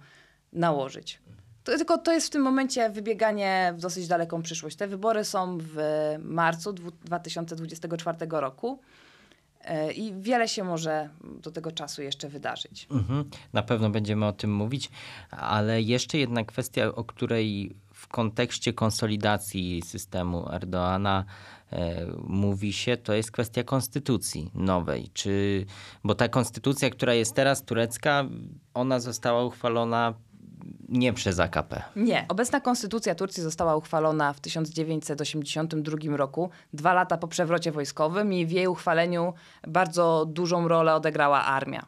nałożyć. 0.52 1.22
To, 1.64 1.78
tylko 1.78 1.98
to 1.98 2.12
jest 2.12 2.26
w 2.26 2.30
tym 2.30 2.42
momencie 2.42 2.90
wybieganie 2.90 3.74
w 3.76 3.80
dosyć 3.80 4.08
daleką 4.08 4.42
przyszłość. 4.42 4.76
Te 4.76 4.88
wybory 4.88 5.24
są 5.24 5.58
w 5.60 5.76
marcu 6.18 6.72
2024 6.72 8.18
roku. 8.30 8.80
E, 9.64 9.92
I 9.92 10.14
wiele 10.20 10.48
się 10.48 10.64
może 10.64 11.08
do 11.22 11.50
tego 11.50 11.72
czasu 11.72 12.02
jeszcze 12.02 12.28
wydarzyć. 12.28 12.86
Mhm. 12.90 13.24
Na 13.52 13.62
pewno 13.62 13.90
będziemy 13.90 14.26
o 14.26 14.32
tym 14.32 14.54
mówić, 14.54 14.90
ale 15.30 15.82
jeszcze 15.82 16.18
jedna 16.18 16.44
kwestia, 16.44 16.94
o 16.94 17.04
której 17.04 17.76
w 17.92 18.08
kontekście 18.08 18.72
konsolidacji 18.72 19.82
systemu 19.82 20.48
Erdoana 20.52 21.24
e, 21.72 22.06
mówi 22.26 22.72
się, 22.72 22.96
to 22.96 23.12
jest 23.12 23.30
kwestia 23.30 23.62
konstytucji 23.64 24.50
nowej. 24.54 25.10
Czy, 25.12 25.66
bo 26.04 26.14
ta 26.14 26.28
konstytucja, 26.28 26.90
która 26.90 27.14
jest 27.14 27.34
teraz 27.34 27.64
turecka, 27.64 28.24
ona 28.74 29.00
została 29.00 29.44
uchwalona 29.44 30.14
nie 30.88 31.12
przez 31.12 31.40
AKP. 31.40 31.82
Nie. 31.96 32.26
Obecna 32.28 32.60
konstytucja 32.60 33.14
Turcji 33.14 33.42
została 33.42 33.76
uchwalona 33.76 34.32
w 34.32 34.40
1982 34.40 36.16
roku, 36.16 36.50
dwa 36.72 36.92
lata 36.92 37.16
po 37.16 37.28
przewrocie 37.28 37.72
wojskowym 37.72 38.32
i 38.32 38.46
w 38.46 38.50
jej 38.50 38.66
uchwaleniu 38.66 39.34
bardzo 39.68 40.26
dużą 40.26 40.68
rolę 40.68 40.94
odegrała 40.94 41.44
armia, 41.44 41.86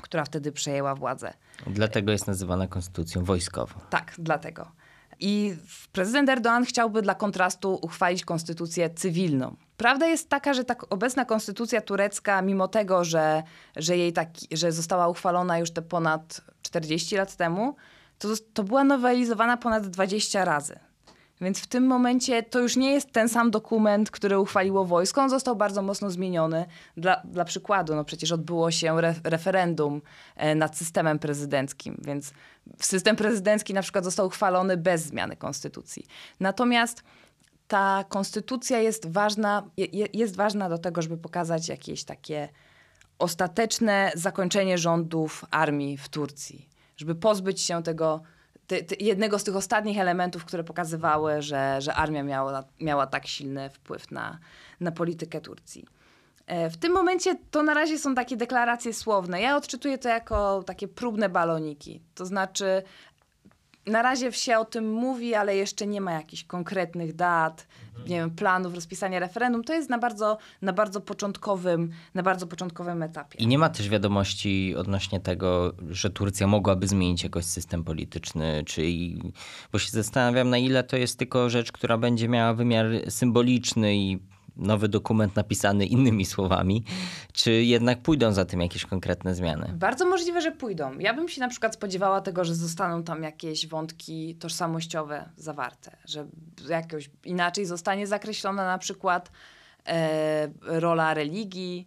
która 0.00 0.24
wtedy 0.24 0.52
przejęła 0.52 0.94
władzę. 0.94 1.32
Dlatego 1.66 2.12
jest 2.12 2.26
nazywana 2.26 2.66
konstytucją 2.66 3.24
wojskową. 3.24 3.74
Tak, 3.90 4.14
dlatego. 4.18 4.72
I 5.20 5.56
prezydent 5.92 6.28
Erdoğan 6.28 6.64
chciałby 6.64 7.02
dla 7.02 7.14
kontrastu 7.14 7.78
uchwalić 7.82 8.24
konstytucję 8.24 8.90
cywilną. 8.90 9.56
Prawda 9.76 10.06
jest 10.06 10.28
taka, 10.28 10.54
że 10.54 10.64
ta 10.64 10.74
obecna 10.90 11.24
konstytucja 11.24 11.80
turecka, 11.80 12.42
mimo 12.42 12.68
tego, 12.68 13.04
że, 13.04 13.42
że, 13.76 13.96
jej 13.96 14.12
taki, 14.12 14.56
że 14.56 14.72
została 14.72 15.08
uchwalona 15.08 15.58
już 15.58 15.70
te 15.70 15.82
ponad 15.82 16.40
40 16.62 17.16
lat 17.16 17.36
temu, 17.36 17.76
to, 18.18 18.28
to 18.54 18.64
była 18.64 18.84
nowelizowana 18.84 19.56
ponad 19.56 19.86
20 19.86 20.44
razy. 20.44 20.78
Więc 21.40 21.60
w 21.60 21.66
tym 21.66 21.86
momencie 21.86 22.42
to 22.42 22.60
już 22.60 22.76
nie 22.76 22.92
jest 22.92 23.12
ten 23.12 23.28
sam 23.28 23.50
dokument, 23.50 24.10
który 24.10 24.38
uchwaliło 24.38 24.84
wojsko. 24.84 25.22
On 25.22 25.30
został 25.30 25.56
bardzo 25.56 25.82
mocno 25.82 26.10
zmieniony. 26.10 26.66
Dla, 26.96 27.22
dla 27.24 27.44
przykładu, 27.44 27.94
no 27.94 28.04
przecież 28.04 28.32
odbyło 28.32 28.70
się 28.70 28.98
re, 28.98 29.14
referendum 29.24 30.02
e, 30.36 30.54
nad 30.54 30.76
systemem 30.76 31.18
prezydenckim, 31.18 32.00
więc 32.04 32.32
system 32.80 33.16
prezydencki 33.16 33.74
na 33.74 33.82
przykład 33.82 34.04
został 34.04 34.26
uchwalony 34.26 34.76
bez 34.76 35.02
zmiany 35.02 35.36
konstytucji. 35.36 36.06
Natomiast 36.40 37.02
ta 37.68 38.04
konstytucja 38.08 38.78
jest 38.78 39.12
ważna, 39.12 39.62
jest 40.12 40.36
ważna 40.36 40.68
do 40.68 40.78
tego, 40.78 41.02
żeby 41.02 41.16
pokazać 41.16 41.68
jakieś 41.68 42.04
takie 42.04 42.48
ostateczne 43.18 44.12
zakończenie 44.14 44.78
rządów 44.78 45.44
armii 45.50 45.96
w 45.96 46.08
Turcji, 46.08 46.68
żeby 46.96 47.14
pozbyć 47.14 47.60
się 47.60 47.82
tego 47.82 48.22
ty, 48.68 48.84
ty, 48.84 48.96
jednego 49.00 49.38
z 49.38 49.44
tych 49.44 49.56
ostatnich 49.56 49.98
elementów, 49.98 50.44
które 50.44 50.64
pokazywały, 50.64 51.42
że, 51.42 51.80
że 51.80 51.94
armia 51.94 52.22
miała, 52.22 52.64
miała 52.80 53.06
tak 53.06 53.26
silny 53.26 53.70
wpływ 53.70 54.10
na, 54.10 54.38
na 54.80 54.92
politykę 54.92 55.40
Turcji. 55.40 55.86
E, 56.46 56.70
w 56.70 56.76
tym 56.76 56.92
momencie 56.92 57.36
to 57.50 57.62
na 57.62 57.74
razie 57.74 57.98
są 57.98 58.14
takie 58.14 58.36
deklaracje 58.36 58.94
słowne. 58.94 59.40
Ja 59.40 59.56
odczytuję 59.56 59.98
to 59.98 60.08
jako 60.08 60.62
takie 60.62 60.88
próbne 60.88 61.28
baloniki. 61.28 62.02
To 62.14 62.26
znaczy, 62.26 62.82
na 63.90 64.02
razie 64.02 64.32
się 64.32 64.58
o 64.58 64.64
tym 64.64 64.92
mówi, 64.92 65.34
ale 65.34 65.56
jeszcze 65.56 65.86
nie 65.86 66.00
ma 66.00 66.12
jakichś 66.12 66.44
konkretnych 66.44 67.14
dat, 67.14 67.66
nie 68.08 68.16
wiem, 68.16 68.30
planów 68.30 68.74
rozpisania 68.74 69.18
referendum. 69.18 69.64
To 69.64 69.72
jest 69.72 69.90
na 69.90 69.98
bardzo, 69.98 70.38
na 70.62 70.72
bardzo 70.72 71.00
początkowym, 71.00 71.90
na 72.14 72.22
bardzo 72.22 72.46
początkowym 72.46 73.02
etapie. 73.02 73.38
I 73.38 73.46
nie 73.46 73.58
ma 73.58 73.68
też 73.68 73.88
wiadomości 73.88 74.74
odnośnie 74.76 75.20
tego, 75.20 75.72
że 75.90 76.10
Turcja 76.10 76.46
mogłaby 76.46 76.86
zmienić 76.86 77.22
jakoś 77.22 77.44
system 77.44 77.84
polityczny, 77.84 78.62
czy 78.66 78.82
bo 79.72 79.78
się 79.78 79.90
zastanawiam, 79.90 80.50
na 80.50 80.58
ile 80.58 80.84
to 80.84 80.96
jest 80.96 81.18
tylko 81.18 81.50
rzecz, 81.50 81.72
która 81.72 81.98
będzie 81.98 82.28
miała 82.28 82.54
wymiar 82.54 82.86
symboliczny 83.08 83.96
i 83.96 84.18
nowy 84.58 84.88
dokument 84.88 85.36
napisany 85.36 85.86
innymi 85.86 86.24
słowami, 86.24 86.84
czy 87.32 87.52
jednak 87.52 88.02
pójdą 88.02 88.32
za 88.32 88.44
tym 88.44 88.60
jakieś 88.60 88.86
konkretne 88.86 89.34
zmiany? 89.34 89.72
Bardzo 89.74 90.06
możliwe, 90.06 90.40
że 90.40 90.52
pójdą. 90.52 90.98
Ja 90.98 91.14
bym 91.14 91.28
się 91.28 91.40
na 91.40 91.48
przykład 91.48 91.74
spodziewała 91.74 92.20
tego, 92.20 92.44
że 92.44 92.54
zostaną 92.54 93.02
tam 93.02 93.22
jakieś 93.22 93.66
wątki 93.66 94.34
tożsamościowe 94.34 95.28
zawarte, 95.36 95.96
że 96.04 96.26
jakoś 96.68 97.10
inaczej 97.24 97.66
zostanie 97.66 98.06
zakreślona 98.06 98.66
na 98.66 98.78
przykład 98.78 99.30
e, 99.86 100.48
rola 100.62 101.14
religii, 101.14 101.86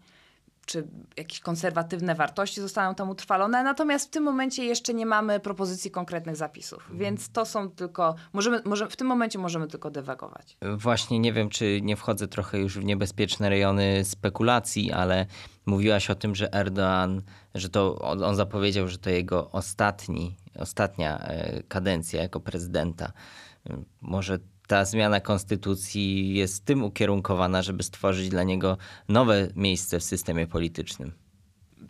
czy 0.72 0.88
jakieś 1.18 1.40
konserwatywne 1.40 2.16
wartości 2.16 2.62
zostaną 2.62 2.96
tam 2.96 3.10
utrwalone, 3.10 3.64
natomiast 3.64 4.08
w 4.08 4.10
tym 4.10 4.24
momencie 4.24 4.66
jeszcze 4.66 4.94
nie 4.94 5.06
mamy 5.06 5.40
propozycji 5.40 5.92
konkretnych 5.92 6.36
zapisów, 6.36 6.80
mhm. 6.80 7.00
więc 7.00 7.30
to 7.30 7.46
są 7.46 7.70
tylko, 7.70 8.16
możemy, 8.34 8.62
może, 8.66 8.90
w 8.90 8.96
tym 8.96 9.08
momencie 9.08 9.40
możemy 9.40 9.68
tylko 9.68 9.92
dywagować. 9.92 10.58
Właśnie 10.78 11.20
nie 11.20 11.34
wiem, 11.34 11.50
czy 11.50 11.80
nie 11.82 11.96
wchodzę 11.96 12.28
trochę 12.28 12.60
już 12.60 12.80
w 12.80 12.84
niebezpieczne 12.84 13.50
rejony 13.50 14.06
spekulacji, 14.06 14.92
ale 14.92 15.26
mówiłaś 15.66 16.10
o 16.10 16.16
tym, 16.16 16.36
że 16.36 16.48
Erdoğan, 16.48 17.22
że 17.56 17.70
to 17.70 18.00
on 18.02 18.36
zapowiedział, 18.36 18.88
że 18.88 18.98
to 18.98 19.10
jego 19.10 19.52
ostatni, 19.52 20.36
ostatnia 20.60 21.20
e, 21.20 21.64
kadencja 21.64 22.22
jako 22.22 22.40
prezydenta. 22.40 23.12
Może 24.02 24.40
ta 24.72 24.86
zmiana 24.86 25.20
konstytucji 25.20 26.34
jest 26.34 26.66
tym 26.66 26.84
ukierunkowana, 26.84 27.62
żeby 27.62 27.84
stworzyć 27.84 28.30
dla 28.30 28.44
niego 28.44 28.78
nowe 29.10 29.48
miejsce 29.56 30.00
w 30.00 30.04
systemie 30.04 30.48
politycznym. 30.48 31.12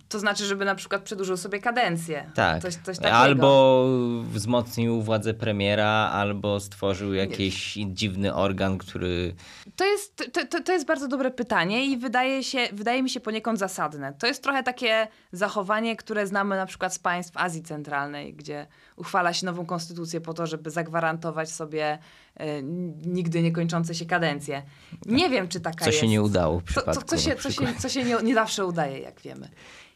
To 0.10 0.20
znaczy, 0.20 0.46
żeby 0.46 0.66
na 0.66 0.76
przykład 0.76 1.02
przedłużył 1.02 1.38
sobie 1.38 1.60
kadencję. 1.60 2.32
Tak. 2.36 2.62
Coś, 2.62 2.76
coś 2.76 3.00
albo 3.00 3.86
wzmocnił 4.24 5.02
władzę 5.02 5.34
premiera, 5.34 6.10
albo 6.14 6.60
stworzył 6.60 7.14
jakiś 7.14 7.76
Nie. 7.76 7.94
dziwny 7.94 8.34
organ, 8.34 8.78
który. 8.78 9.36
To 9.76 9.86
jest, 9.86 10.32
to, 10.50 10.64
to 10.64 10.74
jest 10.74 10.86
bardzo 10.86 11.08
dobre 11.08 11.32
pytanie 11.32 11.86
i 11.86 11.98
wydaje, 11.98 12.44
się, 12.44 12.60
wydaje 12.74 13.04
mi 13.04 13.10
się 13.10 13.20
poniekąd 13.20 13.60
zasadne. 13.60 14.14
To 14.20 14.28
jest 14.28 14.44
trochę 14.44 14.64
takie 14.64 15.08
zachowanie, 15.32 15.96
które 15.96 16.28
znamy 16.28 16.56
na 16.56 16.66
przykład 16.66 16.94
z 16.94 17.00
państw 17.00 17.38
Azji 17.38 17.64
Centralnej, 17.64 18.34
gdzie 18.34 18.68
uchwala 19.02 19.34
się 19.34 19.46
nową 19.46 19.66
konstytucję 19.66 20.22
po 20.22 20.34
to, 20.34 20.48
żeby 20.48 20.72
zagwarantować 20.72 21.52
sobie 21.52 22.00
e, 22.36 22.64
nigdy 23.06 23.42
nie 23.42 23.52
kończące 23.52 23.96
się 23.96 24.06
kadencje. 24.06 24.64
Nie 25.06 25.30
wiem, 25.30 25.48
czy 25.48 25.60
taka 25.60 25.86
co 25.86 25.90
jest. 25.90 26.00
Co 26.00 26.02
się 26.02 26.08
nie 26.08 26.22
udało 26.22 26.60
w 26.60 26.64
przypadku. 26.64 26.94
To, 26.94 27.02
to, 27.02 27.08
co, 27.08 27.18
się, 27.18 27.36
co, 27.36 27.52
się, 27.52 27.74
co 27.80 27.90
się 27.90 28.04
nie, 28.04 28.16
nie 28.24 28.34
zawsze 28.34 28.66
udaje, 28.66 29.00
jak 29.00 29.22
wiemy. 29.22 29.50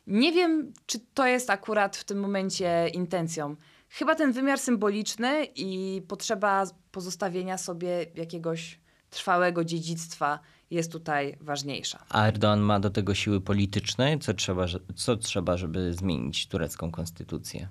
Nie 0.07 0.31
wiem, 0.31 0.73
czy 0.85 0.99
to 1.13 1.27
jest 1.27 1.49
akurat 1.49 1.97
w 1.97 2.03
tym 2.03 2.19
momencie 2.19 2.89
intencją. 2.93 3.55
Chyba 3.89 4.15
ten 4.15 4.31
wymiar 4.31 4.59
symboliczny 4.59 5.47
i 5.55 6.01
potrzeba 6.07 6.63
pozostawienia 6.91 7.57
sobie 7.57 8.05
jakiegoś 8.15 8.79
trwałego 9.09 9.63
dziedzictwa 9.63 10.39
jest 10.71 10.91
tutaj 10.91 11.37
ważniejsza. 11.41 12.05
A 12.09 12.31
Erdoğan 12.31 12.59
ma 12.59 12.79
do 12.79 12.89
tego 12.89 13.13
siły 13.15 13.41
polityczne? 13.41 14.17
Co 14.19 14.33
trzeba, 14.33 14.65
co 14.95 15.17
trzeba 15.17 15.57
żeby 15.57 15.93
zmienić 15.93 16.47
turecką 16.47 16.91
konstytucję? 16.91 17.67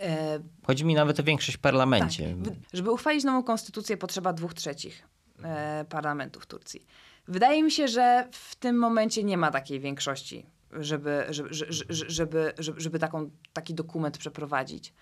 E... 0.00 0.38
Chodzi 0.66 0.84
mi 0.84 0.94
nawet 0.94 1.20
o 1.20 1.22
większość 1.22 1.58
w 1.58 1.60
parlamencie. 1.60 2.36
Tak. 2.44 2.54
Żeby 2.72 2.90
uchwalić 2.90 3.24
nową 3.24 3.42
konstytucję 3.42 3.96
potrzeba 3.96 4.32
dwóch 4.32 4.54
trzecich 4.54 5.08
e, 5.42 5.84
parlamentu 5.88 6.40
w 6.40 6.46
Turcji. 6.46 6.86
Wydaje 7.28 7.62
mi 7.62 7.70
się, 7.70 7.88
że 7.88 8.28
w 8.32 8.56
tym 8.56 8.78
momencie 8.78 9.24
nie 9.24 9.36
ma 9.36 9.50
takiej 9.50 9.80
większości 9.80 10.46
żeby, 10.80 11.26
żeby, 11.28 11.72
żeby, 12.08 12.54
żeby, 12.76 12.98
taką, 12.98 13.30
taki 13.52 13.74
dokument 13.74 14.18
przeprowadzić. 14.18 14.94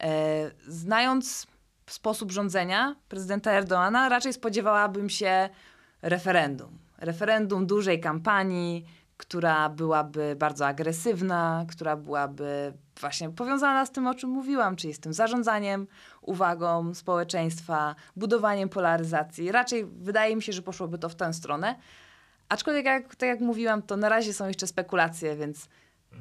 E, 0.00 0.50
znając 0.66 1.46
sposób 1.86 2.32
rządzenia 2.32 2.96
prezydenta 3.08 3.52
Erdoana, 3.52 4.08
raczej 4.08 4.32
spodziewałabym 4.32 5.10
się 5.10 5.48
referendum. 6.02 6.78
Referendum 6.98 7.66
dużej 7.66 8.00
kampanii, 8.00 8.84
która 9.16 9.68
byłaby 9.68 10.36
bardzo 10.38 10.66
agresywna, 10.66 11.66
która 11.68 11.96
byłaby 11.96 12.72
właśnie 13.00 13.30
powiązana 13.30 13.86
z 13.86 13.90
tym, 13.90 14.06
o 14.06 14.14
czym 14.14 14.30
mówiłam, 14.30 14.76
czyli 14.76 14.94
z 14.94 15.00
tym 15.00 15.12
zarządzaniem 15.12 15.86
uwagą 16.22 16.94
społeczeństwa, 16.94 17.94
budowaniem 18.16 18.68
polaryzacji. 18.68 19.52
Raczej 19.52 19.84
wydaje 19.86 20.36
mi 20.36 20.42
się, 20.42 20.52
że 20.52 20.62
poszłoby 20.62 20.98
to 20.98 21.08
w 21.08 21.14
tę 21.14 21.32
stronę. 21.32 21.74
Aczkolwiek, 22.48 22.84
jak, 22.84 23.16
tak 23.16 23.28
jak 23.28 23.40
mówiłam, 23.40 23.82
to 23.82 23.96
na 23.96 24.08
razie 24.08 24.32
są 24.32 24.46
jeszcze 24.48 24.66
spekulacje, 24.66 25.36
więc 25.36 25.68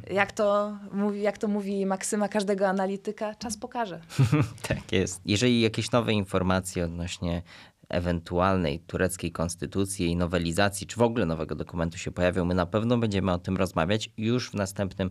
jak 0.09 0.31
to, 0.31 0.77
mówi, 0.91 1.21
jak 1.21 1.37
to 1.37 1.47
mówi 1.47 1.85
maksyma 1.85 2.27
każdego 2.27 2.67
analityka, 2.67 3.35
czas 3.35 3.57
pokaże. 3.57 4.01
tak 4.67 4.91
jest. 4.91 5.21
Jeżeli 5.25 5.61
jakieś 5.61 5.91
nowe 5.91 6.13
informacje 6.13 6.85
odnośnie 6.85 7.41
ewentualnej 7.89 8.79
tureckiej 8.79 9.31
konstytucji 9.31 10.05
i 10.07 10.15
nowelizacji, 10.15 10.87
czy 10.87 10.97
w 10.97 11.01
ogóle 11.01 11.25
nowego 11.25 11.55
dokumentu 11.55 11.97
się 11.97 12.11
pojawią, 12.11 12.45
my 12.45 12.55
na 12.55 12.65
pewno 12.65 12.97
będziemy 12.97 13.31
o 13.31 13.37
tym 13.37 13.57
rozmawiać. 13.57 14.09
Już 14.17 14.51
w 14.51 14.53
następnym 14.53 15.09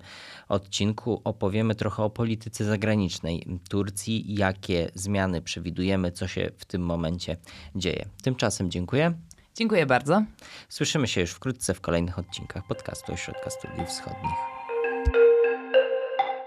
odcinku 0.48 1.20
opowiemy 1.24 1.74
trochę 1.74 2.02
o 2.02 2.10
polityce 2.10 2.64
zagranicznej 2.64 3.46
Turcji, 3.68 4.34
jakie 4.34 4.90
zmiany 4.94 5.42
przewidujemy, 5.42 6.12
co 6.12 6.28
się 6.28 6.50
w 6.58 6.64
tym 6.64 6.82
momencie 6.82 7.36
dzieje. 7.74 8.08
Tymczasem 8.22 8.70
dziękuję. 8.70 9.14
Dziękuję 9.54 9.86
bardzo. 9.86 10.22
Słyszymy 10.68 11.08
się 11.08 11.20
już 11.20 11.30
wkrótce 11.30 11.74
w 11.74 11.80
kolejnych 11.80 12.18
odcinkach 12.18 12.66
podcastu 12.66 13.12
Ośrodka 13.12 13.50
Studiów 13.50 13.88
Wschodnich. 13.88 14.55